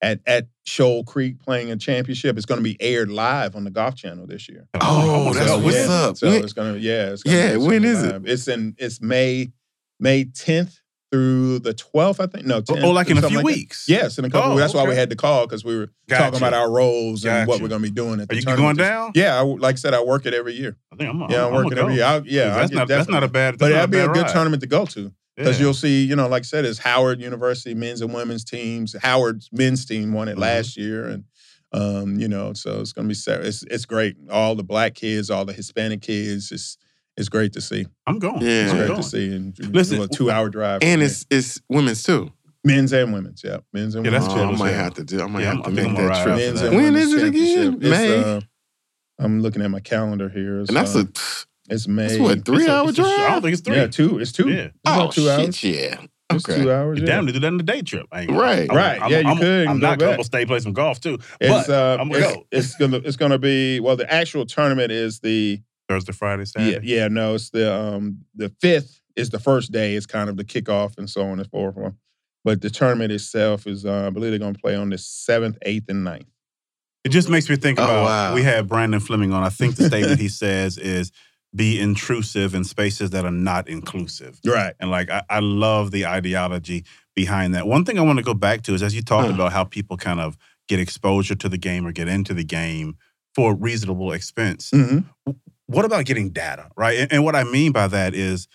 [0.00, 2.36] at at Shoal Creek playing a championship.
[2.36, 4.68] It's going to be aired live on the Golf Channel this year.
[4.80, 5.92] Oh, that's oh, So, what's yeah.
[5.92, 6.16] up.
[6.16, 8.22] So When- it's going to, yeah, it's gonna, Yeah, it's gonna when be is it?
[8.26, 9.52] It's in it's May
[10.00, 10.80] May 10th
[11.10, 12.44] through the 12th, I think.
[12.46, 12.82] No, 10th.
[12.82, 13.58] Oh, oh like in a something few like that.
[13.58, 13.86] weeks.
[13.88, 14.52] Yes, in a couple.
[14.52, 16.22] Oh, that's why we had to call because we were Gotcha.
[16.24, 17.62] talking about our roles and what Gotcha.
[17.64, 18.78] we're going to be doing at Are the you tournament.
[18.78, 19.12] going down?
[19.14, 20.76] Yeah, I, like I said, I work it every year.
[20.92, 21.20] I think I'm.
[21.30, 22.04] Yeah, I'm, I'm, working every year.
[22.04, 22.88] I'll, yeah, that's get not.
[22.88, 23.58] That's not a definitely- bad.
[23.58, 24.32] But that's that'd be a good ride.
[24.34, 25.66] tournament to go to because Yeah.
[25.66, 28.94] you'll see, you know, like I said, it's Howard University men's and women's teams.
[29.00, 30.40] Howard's men's team won it Mhm.
[30.40, 31.24] last year, and
[31.72, 34.16] um, you know, so it's gonna be se- it's it's great.
[34.30, 36.76] All the black kids, all the Hispanic kids, it's
[37.16, 37.86] it's great to see.
[38.06, 38.40] I'm going.
[38.42, 38.48] Yeah.
[38.62, 39.02] It's I'm great going.
[39.02, 39.34] to see.
[39.34, 42.32] And Listen, a two hour drive, And from it's it's women's too.
[42.64, 43.42] men's and women's.
[43.44, 44.26] Yeah, men's and Yeah, women's.
[44.28, 44.78] that's Oh, I chill, might chill.
[44.78, 45.20] have to do.
[45.20, 46.34] I might Yeah, have to I'm- I make I'm gonna that ride trip.
[46.34, 46.66] after Men's that.
[46.68, 47.78] and When it again?
[47.80, 48.22] May.
[48.22, 48.40] uh,
[49.18, 50.60] I'm looking at my calendar here.
[50.60, 51.08] It's, And that's uh, a
[51.68, 52.08] it's May.
[52.08, 53.76] that's what three It's a- hour it's a- I don't think it's three.
[53.76, 54.18] Yeah, two.
[54.18, 54.48] It's two.
[54.48, 54.64] Yeah.
[54.64, 55.64] It's oh two shit, hours.
[55.64, 56.00] yeah.
[56.30, 56.62] It's Okay.
[56.62, 56.98] two hours.
[56.98, 57.14] You're yeah.
[57.14, 58.06] down to do that in the day trip.
[58.12, 58.68] I ain't gonna- Right.
[58.70, 59.02] I'm- Right.
[59.02, 60.18] I'm, Yeah, you I'm, could I'm go not going back.
[60.18, 61.18] to stay play some golf too.
[61.40, 63.96] It's, but uh, I'm gonna it's, go it's gonna it's gonna be well.
[63.96, 66.86] The actual tournament is the Thursday, Friday, yeah Saturday.
[66.86, 67.34] yeah no.
[67.34, 69.94] It's the um the fifth is the first day.
[69.94, 71.94] It's kind of the kickoff and so on and so forth.
[72.44, 75.88] But the tournament itself is uh, I believe they're gonna play on the seventh, eighth,
[75.88, 76.26] and 9th.
[77.04, 78.04] It just makes me think Oh, about.
[78.04, 78.34] wow.
[78.34, 79.42] We had Brandon Fleming on.
[79.42, 81.10] I think the statement he says is
[81.58, 84.40] be intrusive in spaces that are not inclusive.
[84.46, 84.74] Right.
[84.80, 86.84] And like I, I love the ideology
[87.14, 87.66] behind that.
[87.66, 89.34] One thing I want to go back to is as you talked Huh.
[89.34, 90.38] about how people kind of
[90.68, 92.96] get exposure to the game or get into the game
[93.34, 94.70] for reasonable expense.
[94.70, 94.98] hmm
[95.66, 96.96] What about getting data, right?
[96.98, 98.48] And, and what I mean by that is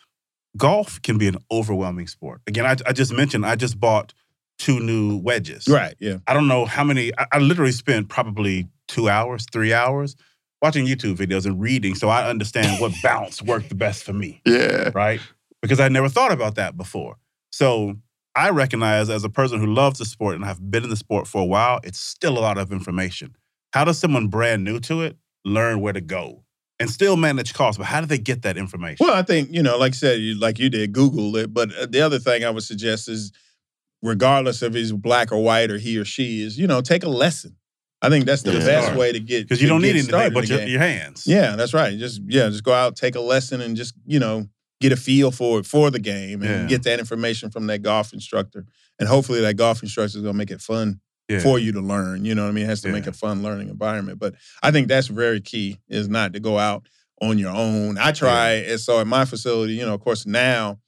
[0.57, 2.41] golf can be an overwhelming sport.
[2.47, 4.13] Again, I, I just mentioned I just bought
[4.59, 5.67] two new wedges.
[5.67, 5.95] Right.
[5.99, 6.17] Yeah.
[6.27, 7.11] I don't know how many.
[7.17, 10.15] I, I literally spent probably two hours, three hours
[10.63, 14.41] watching YouTube videos and reading, so I understand what bounce worked the best for me,
[14.45, 14.89] Yeah.
[14.95, 15.19] right?
[15.61, 17.17] Because I never thought about that before.
[17.51, 17.97] So
[18.33, 21.27] I recognize as a person who loves the sport and have been in the sport
[21.27, 23.35] for a while, it's still a lot of information.
[23.73, 26.43] How does someone brand new to it learn where to go
[26.79, 27.77] and still manage costs?
[27.77, 29.05] But how do they get that information?
[29.05, 31.53] Well, I think you know, like I said, you, like you did, Google it.
[31.53, 33.31] But uh, the other thing I would suggest is,
[34.01, 37.09] regardless if he's black or white or he or she is, you know, take a
[37.09, 37.55] lesson.
[38.03, 38.59] I think that's the Yeah.
[38.59, 38.99] best Start.
[38.99, 41.23] way to get Because you don't need anything but your, your hands.
[41.25, 41.97] Yeah, that's right.
[41.97, 44.45] Just yeah, just go out, take a lesson, and just you know
[44.81, 46.67] get a feel for it for the game, and Yeah.
[46.67, 48.65] get that information from that golf instructor,
[48.99, 50.99] and hopefully that golf instructor is gonna make it fun
[51.29, 51.39] Yeah.
[51.39, 52.25] for you to learn.
[52.25, 52.65] You know what I mean?
[52.65, 54.19] It has to make a fun learning environment.
[54.19, 56.85] But I think that's very key is not to go out
[57.21, 57.97] on your own.
[57.97, 60.79] I try, and so at my facility, you know, of course now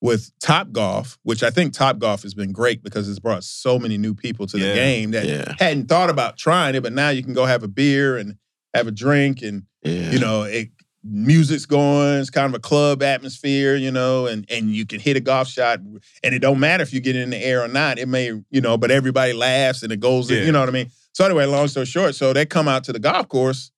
[0.00, 3.78] with Top Golf, which I think Top Golf has been great because it's brought so
[3.78, 4.74] many new people to the Yeah.
[4.74, 5.54] game that Yeah.
[5.58, 8.36] hadn't thought about trying it, but now you can go have a beer and
[8.74, 10.12] have a drink and Yeah.
[10.12, 10.68] you know, it
[11.04, 15.16] music's going, it's kind of a club atmosphere, you know, and and you can hit
[15.16, 15.80] a golf shot
[16.22, 17.98] and it don't matter if you get it in the air or not.
[17.98, 20.72] It may, you know, but everybody laughs and it goes, in, you know what I
[20.72, 20.90] mean?
[21.12, 23.72] So anyway, long story short, so they come out to the golf course,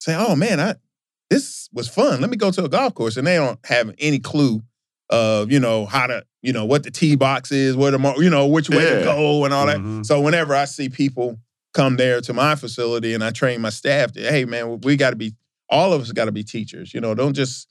[0.00, 0.76] say, "Oh man, I
[1.28, 2.20] this was fun.
[2.22, 4.62] Let me go to a golf course." And they don't have any clue
[5.14, 8.22] of, you know, how to, you know, what the tee box is, where the, mar-
[8.22, 8.98] you know, which way Yeah.
[9.00, 9.78] to go and all that.
[9.78, 10.04] Mhm.
[10.04, 11.38] So whenever I see people
[11.72, 15.10] come there to my facility and I train my staff, to, hey man, we got
[15.10, 15.34] to be
[15.70, 16.92] all of us got to be teachers.
[16.94, 17.68] You know, don't just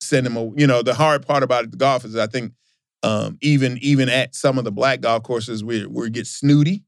[0.00, 0.36] send them.
[0.36, 2.52] A, you know, the hard part about the golf is I think
[3.02, 6.82] um, even even at some of the black golf courses, we we get snooty.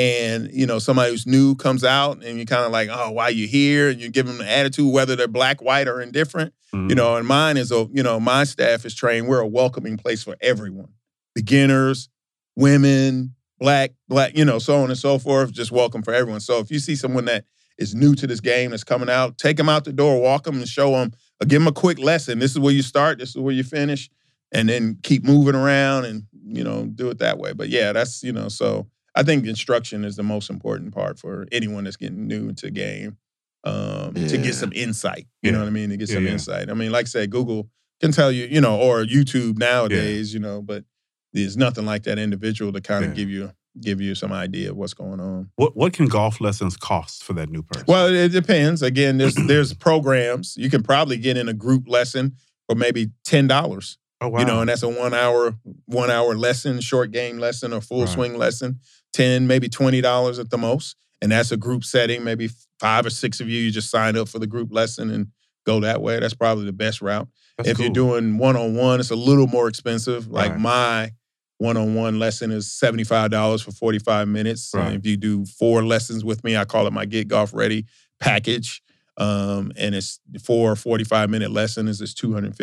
[0.00, 3.28] And you know, somebody who's new comes out, and you're kind of like, "Oh, why
[3.28, 6.54] you here?" And you give them an attitude, whether they're black, white, or indifferent.
[6.74, 6.88] Mhm.
[6.88, 9.28] You know, and mine is a, you know, my staff is trained.
[9.28, 10.88] We're a welcoming place for everyone.
[11.34, 12.08] Beginners,
[12.56, 15.52] women, black, black, you know, so on and so forth.
[15.52, 16.40] Just welcome for everyone.
[16.40, 17.44] So if you see someone that
[17.76, 20.56] is new to this game that's coming out, take them out the door, walk them
[20.56, 22.38] and show them, uh, give them a quick lesson.
[22.38, 24.08] This is where you start, this is where you finish,
[24.50, 27.52] and then keep moving around and, you know, do it that way.
[27.52, 31.46] But yeah, that's, you know, so I think instruction is the most important part for
[31.52, 33.16] anyone that's getting new into the game
[33.64, 35.26] um, to get some insight.
[35.42, 35.52] You Yeah.
[35.52, 35.90] know what I mean?
[35.90, 36.32] To get some Yeah, yeah.
[36.32, 36.70] insight.
[36.70, 37.68] I mean, like I said, Google
[38.00, 40.84] can tell you, you know, or YouTube nowadays, you know, but
[41.32, 44.76] there's nothing like that individual to kind of give you give you some idea of
[44.76, 45.50] what's going on.
[45.56, 47.84] What what can golf lessons cost for that new person?
[47.86, 48.82] Well, it depends.
[48.82, 52.34] Again, there's there's programs you can probably get in a group lesson
[52.68, 53.98] for maybe ten dollars.
[54.22, 54.40] oh, wow.
[54.40, 55.54] You know, and that's a one hour
[55.86, 58.08] one hour lesson, short game lesson, or full Right.
[58.08, 58.80] swing lesson.
[59.12, 62.22] Ten, maybe twenty dollars at the most, and that's a group setting.
[62.24, 62.48] Maybe
[62.78, 65.26] five or six of you, you just sign up for the group lesson and
[65.66, 66.18] go that way.
[66.20, 67.28] That's probably the best route.
[67.58, 70.28] That's if you're doing one on one, it's a little more expensive.
[70.28, 70.60] Like Right.
[70.60, 71.10] my
[71.58, 74.72] one on one lesson is seventy five dollars for forty five minutes.
[74.74, 74.94] And Right.
[74.94, 77.86] if you do four lessons with me, I call it my Get Golf Ready
[78.20, 78.80] package.
[79.16, 82.56] Um, and it's four 45 minute lessons is two hundred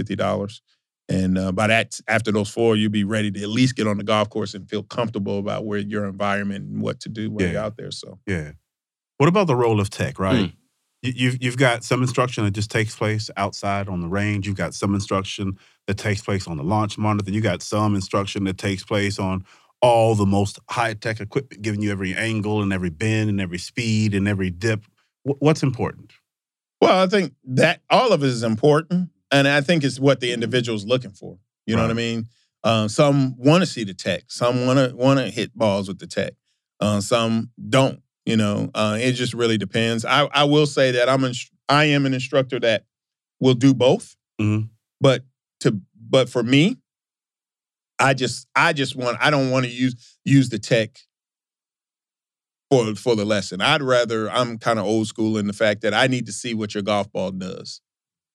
[1.10, 1.38] and fifty dollars.
[1.38, 3.98] And uh, by that, after those four, you'll be ready to at least get on
[3.98, 7.46] the golf course and feel comfortable about where your environment and what to do when
[7.52, 7.92] you're out there.
[7.92, 8.52] So Yeah.
[9.18, 10.52] What about the role of tech, right?
[11.02, 14.48] You, you've, you've got some instruction that just takes place outside on the range.
[14.48, 17.32] You've got some instruction that takes place on the launch monitor.
[17.32, 19.46] You got some instruction that takes place on
[19.82, 23.60] all the most high tech equipment, giving you every angle and every bend and every
[23.60, 24.86] speed and every dip.
[25.24, 26.14] Wh- What's important?
[26.82, 30.32] Well, I think that all of it is important, and I think it's what the
[30.32, 31.38] individual's looking for.
[31.66, 32.28] You know what I mean?
[32.64, 34.24] Um, some want to see the tech.
[34.28, 36.34] Some want to want to hit balls with the tech.
[36.80, 38.02] Uh, some don't.
[38.26, 40.04] You know, uh, it just really depends.
[40.04, 41.26] I, I will say that I'm
[41.70, 42.86] I am an instructor that
[43.40, 44.16] will do both.
[44.40, 44.70] Mhm.
[45.00, 45.24] But
[45.62, 46.78] to but for me,
[48.00, 51.00] I just I just want I don't want to use use the tech
[52.70, 53.62] for for the lesson.
[53.62, 56.54] I'd rather I'm kind of old school in the fact that I need to see
[56.54, 57.82] what your golf ball does.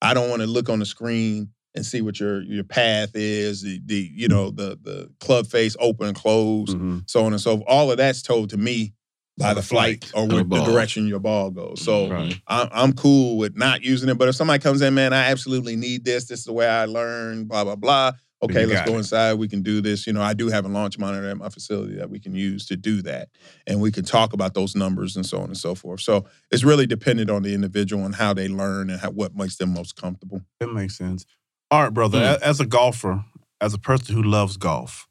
[0.03, 3.61] I don't want to look on the screen and see what your your path is,
[3.63, 7.03] the, the you know the the club face open and close, Mhm.
[7.09, 7.67] so on and so forth.
[7.67, 8.93] All of that's told to me
[9.39, 11.81] by the flight or the with the direction your ball goes.
[11.81, 12.39] So Right.
[12.47, 14.15] I'm, I'm cool with not using it.
[14.19, 16.25] But if somebody comes in, man, I absolutely need this.
[16.25, 17.45] This is the way I learn.
[17.45, 18.11] Blah blah blah.
[18.43, 18.99] Okay, let's go it.
[18.99, 19.33] inside.
[19.35, 20.05] We can do this.
[20.05, 22.65] You know, I do have a launch monitor at my facility that we can use
[22.67, 23.29] to do that,
[23.65, 26.01] and we can talk about those numbers and so on and so forth.
[26.01, 29.55] So it's really dependent on the individual and how they learn and how, what makes
[29.57, 30.41] them most comfortable.
[30.59, 31.25] That makes sense.
[31.71, 32.19] All right, brother.
[32.19, 32.41] Mm.
[32.41, 33.23] a- As a golfer,
[33.61, 35.07] as a person who loves golf,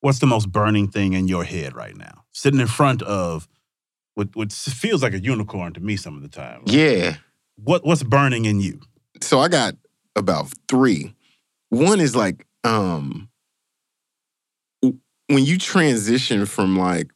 [0.00, 2.24] what's the most burning thing in your head right now?
[2.32, 3.48] Sitting in front of
[4.14, 6.62] what what feels like a unicorn to me some of the time.
[6.66, 7.16] Yeah.
[7.56, 8.80] What what's burning in you?
[9.20, 9.74] So I got
[10.16, 11.14] about three.
[11.70, 13.28] One is like, um,
[14.80, 17.10] when you transition from like,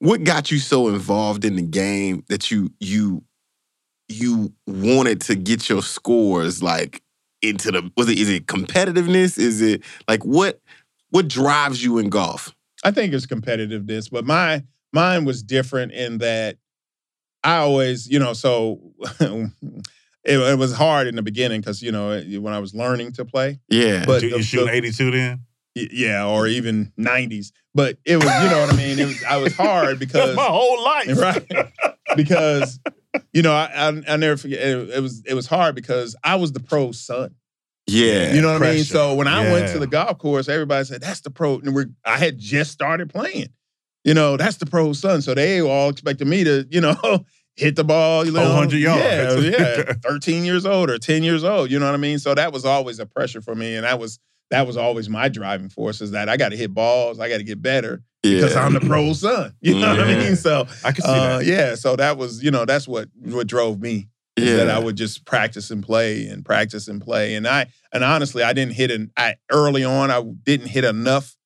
[0.00, 3.22] what got you so involved in the game that you you
[4.08, 7.02] you wanted to get your scores like
[7.40, 9.38] into the was it is it competitiveness?
[9.38, 10.60] Is it like what
[11.10, 12.54] what drives you in golf?
[12.84, 16.58] I think it's competitiveness, but my mine was different in that
[17.42, 18.80] I always, you know, so
[20.24, 23.24] it, it was hard in the beginning because you know when I was learning to
[23.24, 24.04] play, Yeah.
[24.06, 25.40] But you, the- you shooting 82 then?
[25.74, 27.50] yeah, or even '90s.
[27.74, 28.98] But it was, you know what I mean.
[29.00, 31.18] It was I was hard because my whole life.
[31.18, 31.72] right
[32.16, 32.78] because
[33.32, 36.36] you know I I, I never forget it, it was it was hard because I
[36.36, 37.34] was the pro son.
[37.86, 38.32] yeah.
[38.32, 38.84] You know what I mean?
[38.84, 41.58] So when I went to the golf course, everybody said, that's the pro.
[41.58, 43.48] And we're, I had just started playing.
[44.04, 45.22] You know, that's the pro son.
[45.22, 46.94] So they all expected me to, you know,
[47.56, 48.24] hit the ball.
[48.24, 49.44] You know, 400 Yeah, yards.
[49.46, 49.92] yeah.
[50.02, 51.70] 13 years old or 10 years old.
[51.70, 52.18] You know what I mean?
[52.18, 53.74] So that was always a pressure for me.
[53.74, 54.18] And that was
[54.50, 57.18] that was always my driving force is that I got to hit balls.
[57.18, 58.54] I got to get better because.
[58.54, 59.54] I'm the pro son.
[59.60, 60.36] You know what I mean?
[60.36, 61.46] So I can see uh, that.
[61.46, 64.56] yeah, so that was, you know, that's what what drove me yeah.
[64.56, 67.34] that I would just practice and play and practice and play.
[67.34, 70.10] And I and honestly, I didn't hit an I early on.
[70.10, 71.36] I didn't hit enough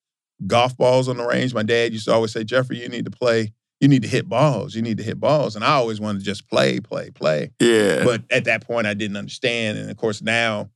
[0.47, 1.55] golf balls on the range.
[1.55, 3.53] My dad used to always say, Jeffrey, you need to play.
[3.81, 4.75] You need to hit balls.
[4.75, 5.55] You need to hit balls.
[5.55, 7.51] And I always wanted to just play, play, play.
[7.61, 8.03] yeah.
[8.05, 9.79] But at that point, I didn't understand.
[9.79, 10.71] And of course, now,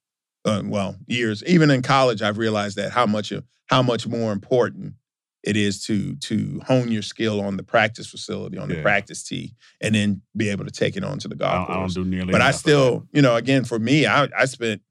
[0.45, 3.33] uh, well, years even in college, I've realized that how much
[3.67, 4.95] how much more important
[5.43, 8.83] it is to to hone your skill on the practice facility, on the Yeah.
[8.83, 11.95] practice tee, and then be able to take it on to the golf I course
[11.95, 14.83] don't do nearly but I still, you know, again, for me, I, I spent,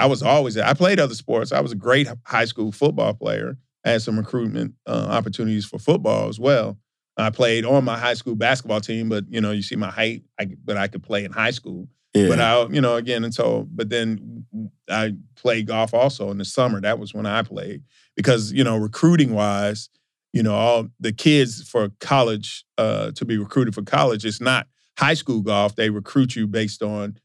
[0.00, 1.52] I was always, I played other sports.
[1.52, 3.56] I was a great high school football player.
[3.84, 6.76] I had some recruitment uh, opportunities for football as well.
[7.20, 10.24] I played on my high school basketball team, but you know, you see my height,
[10.38, 11.88] I, but I could play in high school.
[12.14, 12.28] yeah.
[12.28, 14.44] But I, you know, again, and so, but then
[14.88, 16.80] I played golf also in the summer.
[16.80, 17.82] That was when I played
[18.16, 19.88] because you know, recruiting wise,
[20.32, 24.66] you know, all the kids for college uh, to be recruited for college, it's not
[24.98, 25.76] high school golf.
[25.76, 27.16] They recruit you based on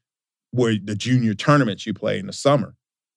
[0.52, 2.75] where the junior tournaments you play in the summer.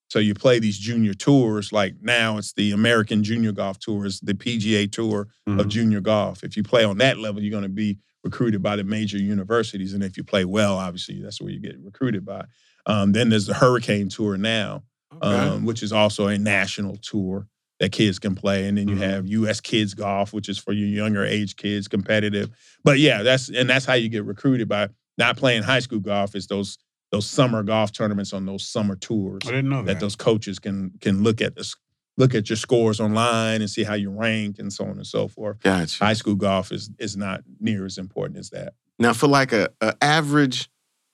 [0.09, 1.71] So you play these junior tours.
[1.71, 5.59] Like now, it's the American Junior Golf Tour, it's the PGA Tour Mhm.
[5.59, 6.43] of junior golf.
[6.43, 9.93] If you play on that level, you're going to be recruited by the major universities,
[9.93, 12.43] and if you play well, obviously that's where you get recruited by.
[12.85, 14.83] Um, then there's the Hurricane Tour now,
[15.21, 17.47] um, which is also a national tour
[17.79, 18.99] that kids can play, and then you Mhm.
[18.99, 19.61] have U.S.
[19.61, 22.49] Kids Golf, which is for your younger age kids, competitive.
[22.83, 26.35] But yeah, that's and that's how you get recruited by not playing high school golf.
[26.35, 26.77] It's those
[27.11, 29.93] those summer golf tournaments on those summer tours I didn't know that.
[29.95, 31.75] that those coaches can can look at this
[32.17, 35.27] look at your scores online and see how you rank and so on and so
[35.29, 35.61] forth.
[35.63, 36.03] Gotcha.
[36.03, 38.73] High school golf is is not near as important as that.
[38.99, 40.69] Now, for like a, a average,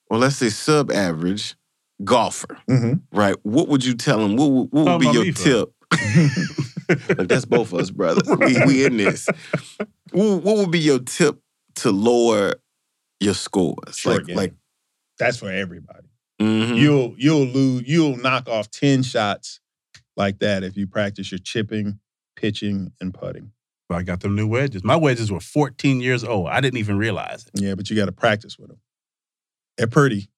[0.10, 1.56] or let's say sub-average
[2.04, 2.94] golfer, Mm-hmm.
[3.16, 3.36] right?
[3.44, 4.36] What would you tell him?
[4.36, 5.70] What, would- what would Talking be your me tip?
[7.18, 8.22] Look, that's both of us, brother.
[8.40, 9.28] We, we in this.
[10.12, 11.40] What, what would be your tip
[11.76, 12.54] to lower
[13.20, 13.98] your scores?
[13.98, 14.36] Short like, game.
[14.38, 14.54] like
[15.20, 16.08] That's for everybody.
[16.42, 16.78] mhm.
[16.78, 19.60] You'll you'll lose you'll knock off 10 shots
[20.18, 22.00] like that if you practice your chipping,
[22.36, 23.52] pitching, and putting.
[23.88, 24.84] But I got them new wedges.
[24.84, 26.48] My wedges were 14 years old.
[26.50, 27.62] I didn't even realize it.
[27.62, 28.80] Yeah, but you got to practice with them.
[29.78, 30.30] They're pretty.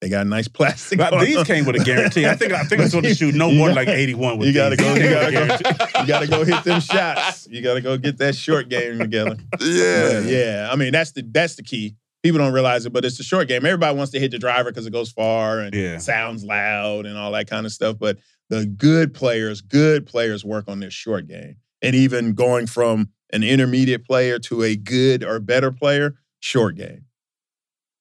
[0.00, 0.98] They got nice plastic.
[0.98, 1.44] But these them.
[1.44, 2.26] came with a guarantee.
[2.26, 4.54] I think I think I'm supposed to shoot no more than like 81 with You
[4.54, 4.86] gotta these.
[4.86, 4.94] go.
[4.94, 6.00] You gotta go.
[6.00, 7.46] You gotta go hit them shots.
[7.48, 9.36] You gotta go get that short game together.
[9.60, 10.10] yeah.
[10.10, 10.68] Yeah, yeah.
[10.70, 11.94] I mean, that's the that's the key.
[12.28, 13.64] People don't realize it, but it's the short game.
[13.64, 15.96] Everybody wants to hit the driver because it goes far and Yeah.
[15.96, 17.96] sounds loud and all that kind of stuff.
[17.98, 18.18] But
[18.50, 21.56] the good players, good players work on their short game.
[21.80, 27.06] And even going from an intermediate player to a good or better player, short game.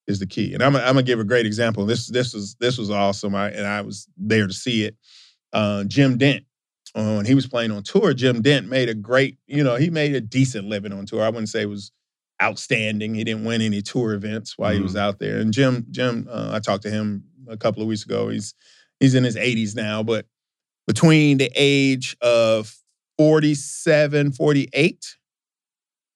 [0.07, 0.53] is the key.
[0.53, 1.85] And I'm, I'm gonna give a great example.
[1.85, 3.33] This this was this was awesome.
[3.35, 4.95] I and I was there to see it.
[5.53, 6.45] Uh, Jim Dent,
[6.95, 9.89] uh, when he was playing on tour, Jim Dent made a great, you know, he
[9.89, 11.21] made a decent living on tour.
[11.23, 11.91] I wouldn't say it was
[12.41, 13.15] outstanding.
[13.15, 15.39] He didn't win any tour events while he was out there.
[15.39, 18.29] And Jim, Jim, uh, I talked to him a couple of weeks ago.
[18.29, 18.53] He's
[18.99, 20.25] he's in his 80s now, but
[20.85, 22.75] between the age of
[23.17, 25.17] 47, 48,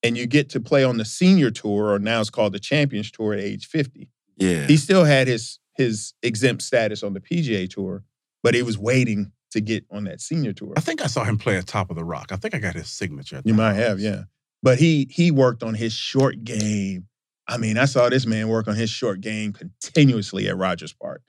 [0.04, 3.12] and you get to play on the senior tour, or now it's called the Champions
[3.12, 4.10] Tour at age 50.
[4.38, 4.66] Yeah.
[4.66, 8.04] He still had his his exempt status on the PGA Tour,
[8.44, 10.74] but he was waiting to get on that senior tour.
[10.78, 12.32] I think I saw him play at Top of the Rock.
[12.32, 13.38] I think I got his signature.
[13.38, 14.24] at You might have, yeah.
[14.64, 17.08] But he he worked on his short game.
[17.48, 21.22] I mean, I saw this man work on his short game continuously at Rogers Park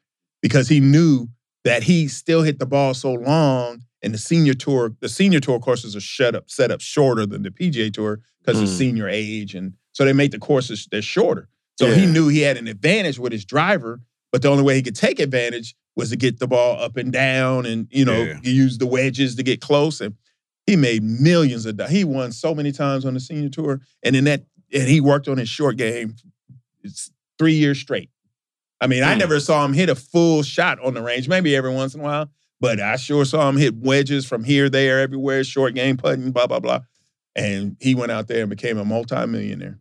[0.43, 1.29] because he knew
[1.65, 3.83] that he still hit the ball so long.
[4.05, 7.43] And the senior tour, the senior tour courses are shut up, set up shorter than
[7.43, 8.77] the PGA Tour because of Mm.
[8.77, 11.49] senior age, and so they make the courses they're shorter.
[11.79, 14.01] So he knew he had an advantage with his driver,
[14.33, 17.13] but the only way he could take advantage was to get the ball up and
[17.13, 18.41] down, and you know, Yeah.
[18.43, 20.01] use the wedges to get close.
[20.01, 20.15] And
[20.67, 21.93] he made millions of dollars.
[21.93, 25.29] He won so many times on the senior tour, and in that, and he worked
[25.29, 26.15] on his short game.
[26.83, 28.11] It's three years straight.
[28.81, 29.19] I mean, I Hmm.
[29.21, 31.29] never saw him hit a full shot on the range.
[31.29, 34.69] Maybe every once in a while, but I sure saw him hit wedges from here,
[34.69, 35.45] there, everywhere.
[35.45, 36.81] Short game putting, blah blah blah.
[37.37, 39.79] And he went out there and became a multimillionaire.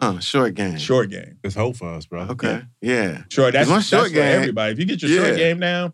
[0.00, 0.78] Uh, short game.
[0.78, 1.38] Short game.
[1.42, 2.22] It's hope for us, bro.
[2.22, 2.62] Okay.
[2.80, 3.22] Yeah.
[3.30, 3.52] Short.
[3.52, 4.72] That's, my that's short for game- everybody.
[4.72, 5.92] If you get your short game down,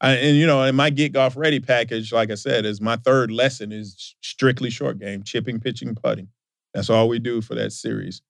[0.00, 2.96] I, and you know, in my Get Golf Ready package, like I said, is my
[2.96, 6.28] third lesson is strictly short game, chipping, pitching, putting.
[6.74, 8.20] That's all we do for that series.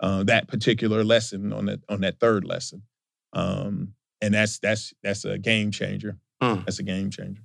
[0.00, 2.82] Uh, that particular lesson on that on that third lesson,
[3.34, 3.92] um,
[4.22, 6.16] and that's that's that's a game changer.
[6.40, 7.42] Uh, That's a game changer.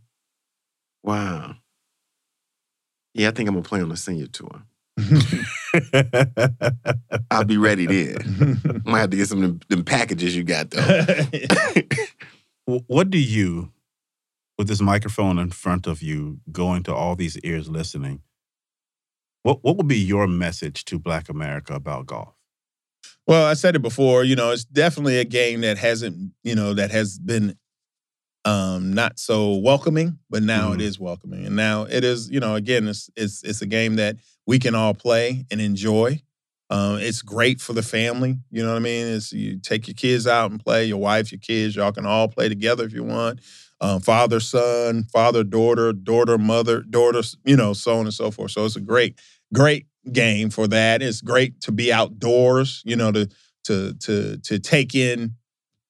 [1.04, 1.56] wow.
[3.14, 4.64] Yeah, I think I'm gonna play on the senior tour.
[7.32, 8.82] I'll be ready then.
[8.86, 10.82] I might have to get some of them, them packages you got though.
[12.66, 13.72] Wh- what do you,
[14.58, 18.22] with this microphone in front of you, going to all these ears listening,
[19.44, 22.34] what what would be your message to Black America about golf?
[23.28, 26.74] Well, I said it before, you know, it's definitely a game that hasn't, you know,
[26.74, 27.56] that has been
[28.46, 30.84] um not so welcoming, but now it Mhm.
[30.84, 31.46] is welcoming.
[31.46, 34.76] And now it is, you know, again, it's it's it's a game that we can
[34.76, 36.22] all play and enjoy.
[36.70, 38.40] Um, it's great for the family.
[38.50, 39.08] You know what I mean?
[39.08, 42.28] It's you take your kids out and play, your wife, your kids, y'all can all
[42.28, 43.40] play together if you want.
[43.82, 48.52] Um, father, son, father, daughter, daughter, mother, daughter, you know, so on and so forth.
[48.52, 49.20] So it's a great,
[49.54, 51.02] great game for that.
[51.02, 53.30] It's great to be outdoors, you know, to
[53.66, 55.36] to to to take in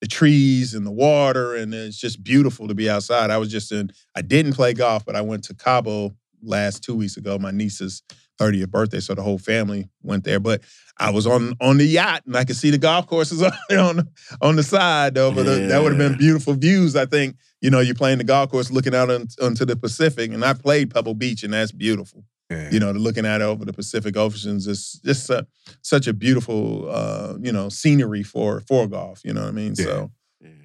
[0.01, 3.31] the trees and the water, and it's just beautiful to be outside.
[3.31, 3.91] I was just in.
[4.15, 7.37] I didn't play golf, but I went to Cabo last two weeks ago.
[7.37, 8.03] My niece's
[8.39, 10.39] 30th birthday, so the whole family went there.
[10.39, 10.61] But
[10.97, 14.09] I was on on the yacht, and I could see the golf courses on on,
[14.41, 15.31] on the side though.
[15.31, 16.95] But that would have been beautiful views.
[16.95, 20.31] I think you know you're playing the golf course, looking out on, onto the Pacific,
[20.31, 22.69] and I played Pebble Beach, and that's beautiful Yeah.
[22.71, 25.43] you know, looking at it over the Pacific Oceans is just uh,
[25.81, 29.21] such a beautiful, uh, you know, scenery for for golf.
[29.25, 29.73] You know what I mean?
[29.77, 29.85] Yeah.
[29.85, 30.11] So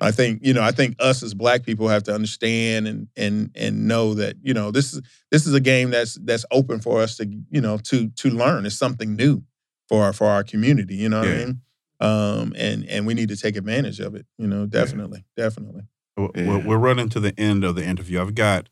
[0.00, 3.50] I think you know, I think us as Black people have to understand and and
[3.54, 7.00] and know that you know this is this is a game that's that's open for
[7.00, 8.66] us to you know to to learn.
[8.66, 9.42] It's something new
[9.88, 10.94] for our for our community.
[10.96, 11.60] You know what I mean?
[12.00, 14.24] Um, and and we need to take advantage of it.
[14.38, 15.82] You know, definitely, definitely.
[16.16, 18.20] We're- We're, we're running to the end of the interview.
[18.20, 18.68] I've got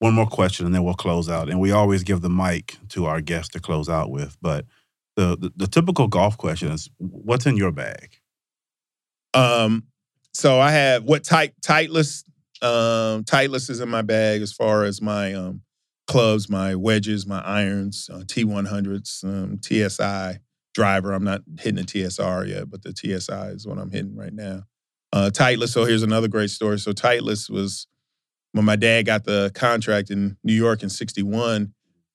[0.00, 1.48] one more question and then we'll close out.
[1.48, 4.36] And we always give the mic to our guest to close out with.
[4.42, 4.66] But
[5.16, 8.18] the, the, the typical golf question is what's in your bag?
[9.32, 9.84] Um,
[10.34, 12.24] so I have what tight Titleist.
[12.60, 15.62] Um, Titleist is in my bag as far as my um
[16.06, 20.38] clubs, my wedges, my irons, uh, T100s, um, TSI
[20.74, 21.12] driver.
[21.12, 24.64] I'm not hitting the TSR yet, but the TSI is what I'm hitting right now.
[25.12, 25.70] Uh, Titleist.
[25.70, 26.78] So here's another great story.
[26.78, 27.86] So Titleist was
[28.52, 31.72] when my dad got the contract in New York in '61,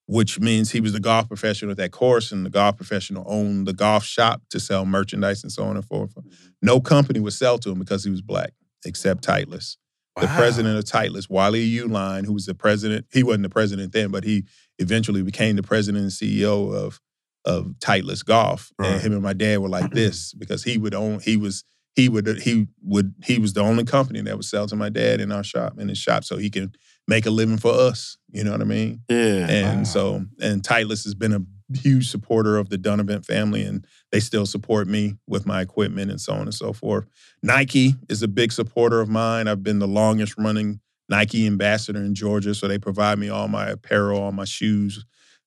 [0.09, 3.67] which means he was the golf professional at that course, and the golf professional owned
[3.67, 6.15] the golf shop to sell merchandise and so on and so forth.
[6.15, 6.47] Mm-hmm.
[6.63, 8.53] No company would sell to him because he was black,
[8.83, 9.77] except Titleist.
[10.19, 14.09] The president of Titleist, Wally Uihlein, who was the president, he wasn't the president then,
[14.09, 14.45] but he
[14.79, 16.99] eventually became the president and CEO of
[17.45, 18.71] of Titleist Golf.
[18.79, 18.93] Right.
[18.93, 21.63] And him and my dad were like this because he would own, he was
[21.95, 25.21] he would he would he was the only company that would sell to my dad
[25.21, 26.73] in our shop in his shop so he can
[27.09, 28.17] make a living for us.
[28.31, 29.01] You know what I mean?
[29.09, 29.47] Yeah.
[29.49, 29.83] And Wow.
[29.83, 31.41] so, and Titleist has been a
[31.73, 36.21] huge supporter of the Dunovant family, and they still support me with my equipment and
[36.21, 37.05] so on and so forth.
[37.43, 39.47] Nike is a big supporter of mine.
[39.47, 40.79] I've been the longest running
[41.09, 45.03] Nike ambassador in Georgia, so they provide me all my apparel, all my shoes,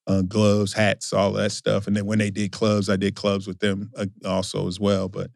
[0.09, 1.87] uh, gloves, hats, all that stuff.
[1.87, 5.09] And then when they did clubs, I did clubs with them uh, also as well.
[5.09, 5.31] But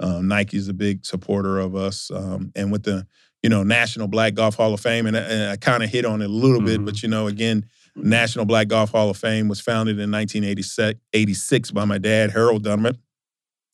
[0.00, 3.06] Um, Nike's a big supporter of us, um, and with the
[3.42, 6.04] you know National Black Golf Hall of Fame, and, I- and I kind of hit
[6.04, 6.84] on it a little bit, Mhm.
[6.84, 7.64] but you know again,
[7.96, 12.98] National Black Golf Hall of Fame was founded in 1986 by my dad, Harold Dunovant,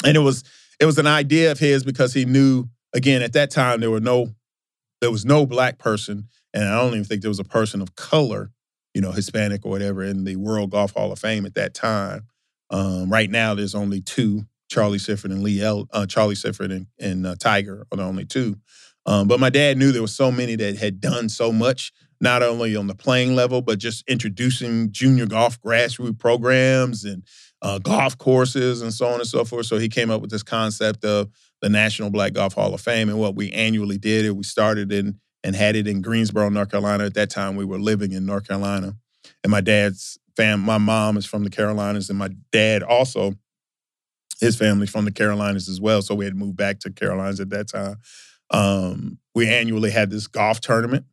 [0.05, 0.45] and it was
[0.81, 2.65] it was an idea of his because he knew
[2.95, 4.35] again at that time there were no
[5.01, 7.95] there was no black person, and I don't even think there was a person of
[7.95, 8.51] color,
[8.95, 12.23] you know, Hispanic or whatever, in the World Golf Hall of Fame at that time.
[12.71, 16.87] Um, right now, there's only two: Charlie Sifford and Lee El, uh, Charlie Sifford and,
[16.99, 18.57] and uh, Tiger are the only two.
[19.09, 22.43] Um, but my dad knew there was so many that had done so much, not
[22.43, 27.23] only on the playing level, but just introducing junior golf grassroots programs and
[27.63, 29.65] uh, golf courses and so on and so forth.
[29.65, 31.31] So he came up with this concept of
[31.63, 33.09] the National Black Golf Hall of Fame.
[33.09, 36.71] And what we annually did, is we started in and had it in Greensboro, North
[36.71, 37.05] Carolina.
[37.07, 38.95] At that time, we were living in North Carolina.
[39.43, 43.33] And my dad's fam, my mom is from the Carolinas, and my dad also,
[44.39, 46.03] his family's from the Carolinas as well.
[46.03, 47.97] So we had moved back to Carolinas at that time.
[48.51, 51.05] Um, we annually had this golf tournament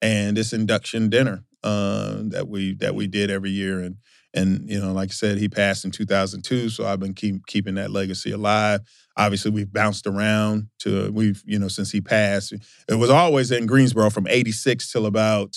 [0.00, 3.80] and this induction dinner uh, that we that we did every year.
[3.80, 3.96] And
[4.34, 7.76] and you know, like I said, he passed in 2002, so I've been keep, keeping
[7.76, 8.80] that legacy alive.
[9.16, 12.52] Obviously, we've bounced around to we've you know since he passed.
[12.88, 15.56] It was always in Greensboro from '86 till about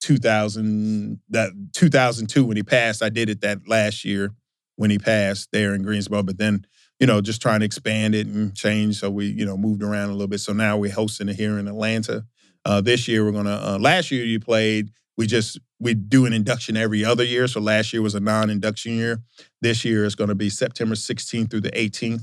[0.00, 3.02] 2000 that 2002 when he passed.
[3.02, 4.30] I did it that last year
[4.76, 6.66] when he passed there in Greensboro, but then
[7.00, 8.98] you know just trying to expand it and change.
[8.98, 10.40] So we you know moved around a little bit.
[10.40, 12.24] So now we're hosting it here in Atlanta.
[12.64, 13.60] Uh, this year we're gonna.
[13.62, 14.90] Uh, last year you played.
[15.16, 17.46] We just we do an induction every other year.
[17.46, 19.22] So last year was a non-induction year.
[19.60, 22.22] This year is going to be September 16th through the 18th,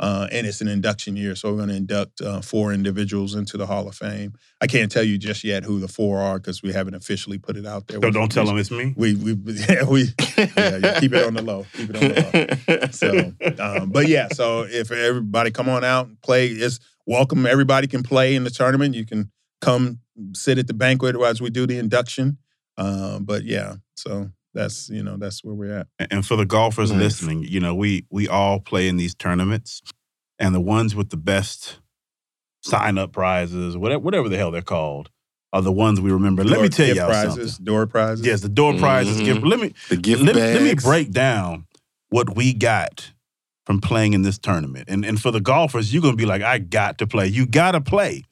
[0.00, 1.36] uh, and it's an induction year.
[1.36, 4.32] So we're going to induct uh, four individuals into the Hall of Fame.
[4.62, 7.58] I can't tell you just yet who the four are because we haven't officially put
[7.58, 8.00] it out there.
[8.00, 8.94] So don't tell them it's me.
[8.96, 9.32] We we
[9.68, 11.66] yeah we yeah, yeah, keep it on the low.
[11.74, 12.86] Keep it on the low.
[12.92, 17.44] So, um, but yeah, so if everybody come on out and play, it's welcome.
[17.44, 18.94] Everybody can play in the tournament.
[18.94, 19.30] You can
[19.60, 20.00] come
[20.34, 22.38] sit at the banquet as we do the induction.
[22.78, 25.86] Um, but yeah, so that's you know that's where we're at.
[26.10, 27.00] And for the golfers Nice.
[27.00, 29.82] listening, you know, we we all play in these tournaments,
[30.38, 31.78] and the ones with the best
[32.62, 35.10] sign up prizes, whatever whatever the hell they're called,
[35.52, 36.44] are the ones we remember.
[36.44, 37.64] Let me tell y'all prizes, something.
[37.64, 38.26] door prizes.
[38.26, 39.20] Yes, the door prizes.
[39.20, 39.24] Mhm.
[39.24, 39.42] Gift.
[39.42, 40.60] Let me the gift let, bags.
[40.60, 41.66] let me break down
[42.10, 43.12] what we got
[43.66, 44.86] from playing in this tournament.
[44.88, 47.26] And and for the golfers, you're gonna be like, I got to play.
[47.28, 48.24] You gotta play.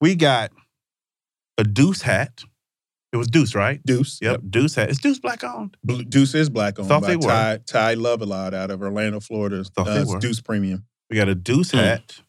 [0.00, 0.50] We got
[1.58, 2.44] a deuce hat.
[3.12, 3.80] It was Deuce, right?
[3.84, 4.18] Deuce.
[4.22, 4.88] Yep, Deuce hat.
[4.90, 5.76] Is Deuce black owned?
[6.08, 7.22] Deuce is black owned Thought by they were.
[7.22, 9.64] Ty, Ty Love a lot out of Orlando, Florida.
[9.64, 10.18] Thought Uh, they were.
[10.20, 10.84] Deuce Premium.
[11.10, 11.78] We got a Deuce Hmm.
[11.78, 12.20] hat.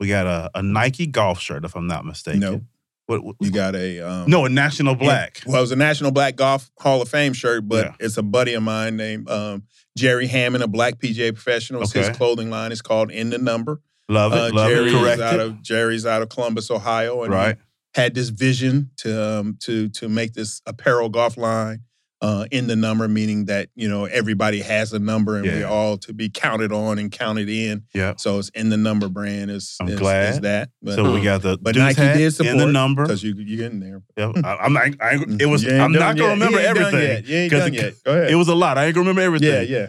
[0.00, 2.40] We got a, a Nike golf shirt, if I'm not mistaken.
[2.40, 2.60] No,
[3.06, 5.42] What, what- you got a um, no, a National Black.
[5.46, 7.92] Well, it was a National Black Golf Hall of Fame shirt, but Yeah.
[8.00, 9.62] it's a buddy of mine named um,
[9.96, 11.82] Jerry Hammond, a black PGA professional.
[11.82, 13.80] It's His clothing line is called In the Number.
[14.08, 14.38] Love it.
[14.38, 14.98] Uh, love Jerry's it.
[15.00, 15.20] Correct.
[15.22, 17.56] out of Jerry's out of Columbus, Ohio, and Right.
[17.96, 21.80] Had this vision to um, to to make this apparel golf line
[22.20, 25.52] uh, in the number, meaning that you know everybody has a number and Yeah.
[25.60, 27.84] we're all to be counted on and counted in.
[27.94, 28.14] Yeah.
[28.16, 30.34] So it's in the number brand is I'm is, glad.
[30.34, 30.68] is that.
[30.82, 33.02] But, So we got the but Nike hat did support in the number.
[33.04, 34.02] because you you in there.
[34.16, 35.66] Yeah, I, I'm not, I, it was.
[35.66, 36.48] I'm not gonna yet.
[36.48, 37.08] remember You ain't done everything.
[37.10, 37.26] yet.
[37.26, 37.94] You ain't done it- yet.
[38.04, 38.30] Go ahead.
[38.30, 38.76] It was a lot.
[38.78, 39.48] I ain't gonna remember everything.
[39.70, 39.86] yeah, yeah.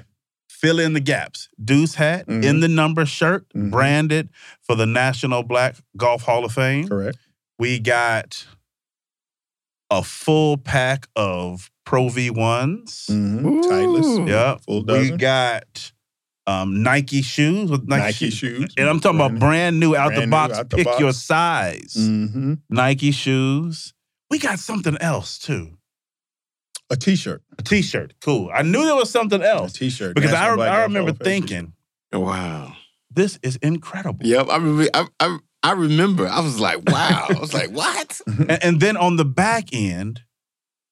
[0.49, 1.49] Fill in the gaps.
[1.63, 2.43] Deuce hat Mhm.
[2.43, 3.69] in the number shirt, Mhm.
[3.69, 4.29] branded
[4.63, 6.87] for the National Black Golf Hall of Fame.
[6.87, 7.17] Correct.
[7.59, 8.45] We got
[9.89, 13.07] a full pack of Pro V ones.
[13.09, 13.45] Mm-hmm.
[13.47, 13.61] Ooh.
[13.63, 14.27] Titleist.
[14.29, 14.57] Yeah.
[14.65, 15.91] Full We got
[16.45, 18.33] um, Nike shoes with Nike, Nike shoes.
[18.33, 18.73] shoes.
[18.77, 20.57] And I'm talking about brand new out the Brand new, box.
[20.57, 20.99] out the Pick box.
[20.99, 21.95] your size.
[21.97, 22.53] Mm-hmm.
[22.69, 23.93] Nike shoes.
[24.29, 25.77] We got something else too.
[26.89, 27.41] A T-shirt.
[27.59, 28.13] A t-shirt.
[28.21, 28.49] Cool.
[28.53, 30.15] I knew there was something else T-shirt.
[30.15, 31.73] because I, National Black I remember Hall of Fame thinking,
[32.13, 32.73] Wow.
[33.11, 34.25] this is incredible.
[34.25, 34.47] Yep.
[34.49, 34.89] I remember.
[34.93, 35.37] I, I,
[35.67, 36.27] I remember.
[36.27, 37.25] I was like, wow.
[37.29, 38.19] I was like, what?
[38.27, 40.21] And, and then on the back end,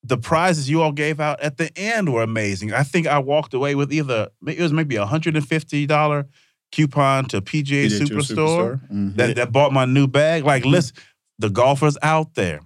[0.04, 2.74] the prizes you all gave out at the end were amazing.
[2.74, 6.28] I think I walked away with either it was maybe a hundred and fifty dollar
[6.72, 9.16] coupon to PGA PGA Tour Superstore Mhm.
[9.16, 10.44] that, that bought my new bag.
[10.44, 10.96] Like, listen,
[11.40, 12.60] the golfers out there,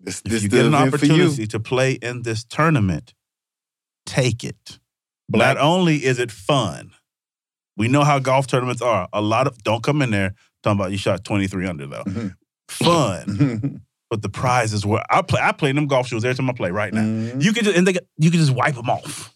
[0.00, 1.12] This, if you get an event for you.
[1.14, 3.14] opportunity to play in this tournament,
[4.06, 4.78] take it.
[5.28, 6.92] Black- Not only is it fun,
[7.76, 9.08] we know how golf tournaments are.
[9.12, 10.34] A lot of don't come in there
[10.64, 12.02] talking about you shot twenty three under though.
[12.04, 12.34] Mhm.
[12.68, 15.02] Fun, but the prizes were.
[15.10, 15.40] I play.
[15.40, 17.02] I play in them golf shoes every time I play right now.
[17.02, 17.42] Mhm.
[17.42, 19.30] You can just and they get- you can just wipe them off.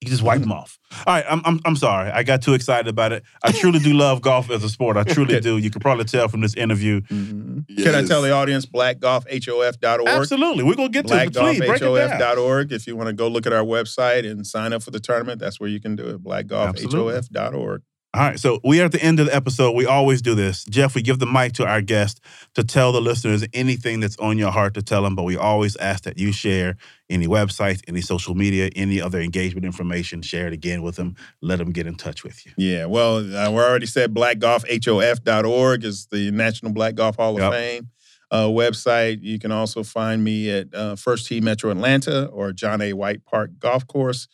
[0.00, 0.78] You can just wipe them off.
[1.08, 2.08] All right, I'm, I'm I'm sorry.
[2.12, 3.24] I got too excited about it.
[3.42, 4.96] I truly do love golf as a sport.
[4.96, 5.56] I truly do.
[5.58, 7.00] You can probably tell from this interview.
[7.00, 7.66] Mhm.
[7.82, 10.06] Can I tell the audience blackgolfhof.org?
[10.08, 11.32] Absolutely, we're gonna get to it.
[11.34, 11.68] but Please it.
[11.80, 12.70] Blackgolfhof.org.
[12.72, 15.40] If you want to go look at our website and sign up for the tournament,
[15.40, 16.22] that's where you can do it.
[16.22, 17.82] Blackgolfhof.org.
[18.14, 19.72] All right, so we are at the end of the episode.
[19.72, 20.64] We always do this.
[20.64, 22.22] Jeff, we give the mic to our guest
[22.54, 25.76] to tell the listeners anything that's on your heart to tell them, but we always
[25.76, 26.76] ask that you share
[27.10, 30.22] any websites, any social media, any other engagement information.
[30.22, 31.16] Share it again with them.
[31.42, 32.52] Let them get in touch with you.
[32.56, 37.52] Yeah, well, uh, we already said blackgolfhof.org is the National Black Golf Hall of Yep.
[37.52, 37.88] Fame
[38.30, 39.18] uh, website.
[39.22, 42.92] You can also find me at uh, First Tee Metro Atlanta or John A.
[42.94, 44.28] White Park Golf Course.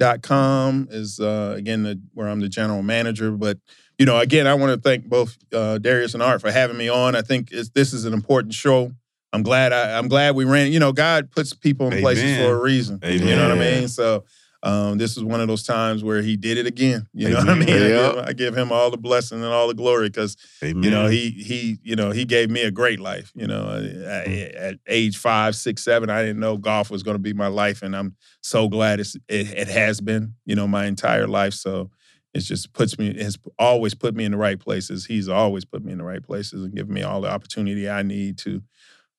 [0.00, 3.30] Dot com is uh, again the, where I'm the general manager.
[3.30, 3.58] But
[3.96, 6.88] you know, again, I want to thank both uh, Darius and Art for having me
[6.88, 7.14] on.
[7.14, 8.90] I think it's, this is an important show.
[9.32, 10.72] I'm glad I, I'm glad we ran.
[10.72, 12.98] You know, God puts people in places for a reason.
[13.04, 13.88] You know what I mean?
[13.88, 14.24] So
[14.64, 17.06] um, this is one of those times where he did it again.
[17.12, 17.68] You know what I mean?
[17.68, 21.06] I, give, I give him all the blessing and all the glory because you know
[21.06, 23.30] he he you know he gave me a great life.
[23.34, 23.68] You know,
[24.06, 27.48] at, at age five, six, seven, I didn't know golf was going to be my
[27.48, 30.34] life, and I'm so glad it's it, it has been.
[30.46, 31.52] You know, my entire life.
[31.52, 31.90] So
[32.32, 35.04] it just puts me has always put me in the right places.
[35.06, 38.02] He's always put me in the right places and given me all the opportunity I
[38.02, 38.62] need to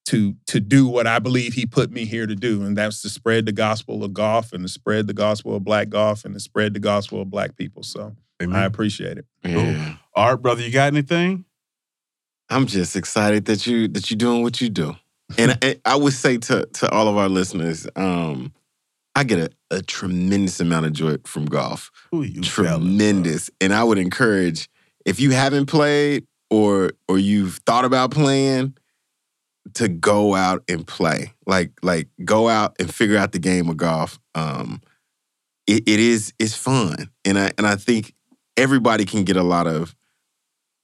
[0.06, 3.10] to to do what I believe he put me here to do, and that's to
[3.10, 6.40] spread the gospel of golf and to spread the gospel of black golf and to
[6.40, 7.84] spread the gospel of black people.
[7.84, 8.56] So Amen.
[8.56, 9.26] I appreciate it.
[9.44, 9.96] Yeah.
[10.16, 11.46] Art, brother, you got anything?
[12.50, 14.96] I'm just excited that you that you're doing what you do.
[15.38, 18.54] And I, I would say to to all of our listeners, um,
[19.16, 21.90] I get a, a tremendous amount of joy from golf.
[22.12, 22.82] Who you jealous of?
[22.82, 23.50] tremendous.
[23.60, 24.70] And I would encourage
[25.06, 28.76] if you haven't played or or you've thought about playing,
[29.74, 31.34] to go out and play.
[31.46, 34.20] Like like go out and figure out the game of golf.
[34.36, 34.82] Um,
[35.68, 38.14] it, it is it's fun, and I and I think
[38.58, 39.96] everybody can get a lot of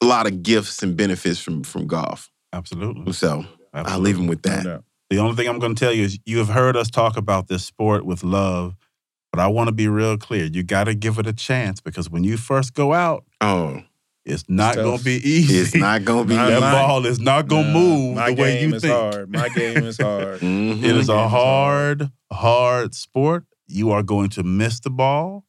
[0.02, 2.30] a lot of gifts and benefits from from golf.
[2.54, 3.14] Absolutely.
[3.14, 4.84] So I'll leave them with that.
[5.10, 7.48] The only thing I'm going to tell you is you have heard us talk about
[7.48, 8.76] this sport with love,
[9.32, 10.46] but I want to be real clear.
[10.46, 13.84] You got to give it a chance because when you first go out, Oh,
[14.26, 14.84] it's not tough.
[14.84, 15.58] going to be easy.
[15.58, 16.36] it's not gonna be.
[16.36, 16.74] Not that mine.
[16.74, 18.94] ball is not going to Nah, move My the way game you is think.
[18.94, 19.32] hard.
[19.32, 20.42] My game is hard.
[20.42, 20.84] It mm-hmm.
[20.86, 23.46] is My a game is hard, hard sport.
[23.68, 25.46] You are going to miss the ball,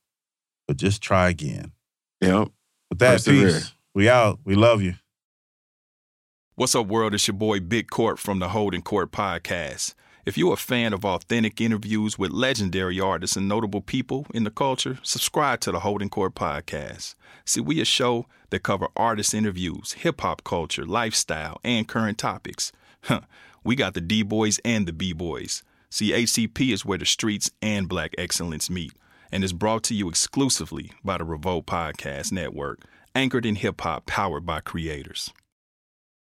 [0.67, 1.73] but just try again.
[2.21, 2.49] Yep.
[2.91, 3.49] With that, Persevere.
[3.53, 3.73] peace.
[3.95, 4.39] We out.
[4.45, 4.95] We love you.
[6.55, 7.15] What's up, world?
[7.15, 9.95] It's your boy Big Court from the Holding Court Podcast.
[10.25, 14.51] If you're a fan of authentic interviews with legendary artists and notable people in the
[14.51, 17.17] culture, subscribe to the Holding Court Podcast.
[17.45, 22.73] See, we a show that cover artist interviews, hip hop culture, lifestyle, and current topics.
[23.07, 23.23] Huh,
[23.65, 25.65] we got the D boys and the B boys.
[25.91, 28.93] See, HCP is where the streets and black excellence meet,
[29.33, 34.07] and is brought to you exclusively by the Revolt Podcast Network, anchored in hip hop,
[34.07, 35.33] powered by creators.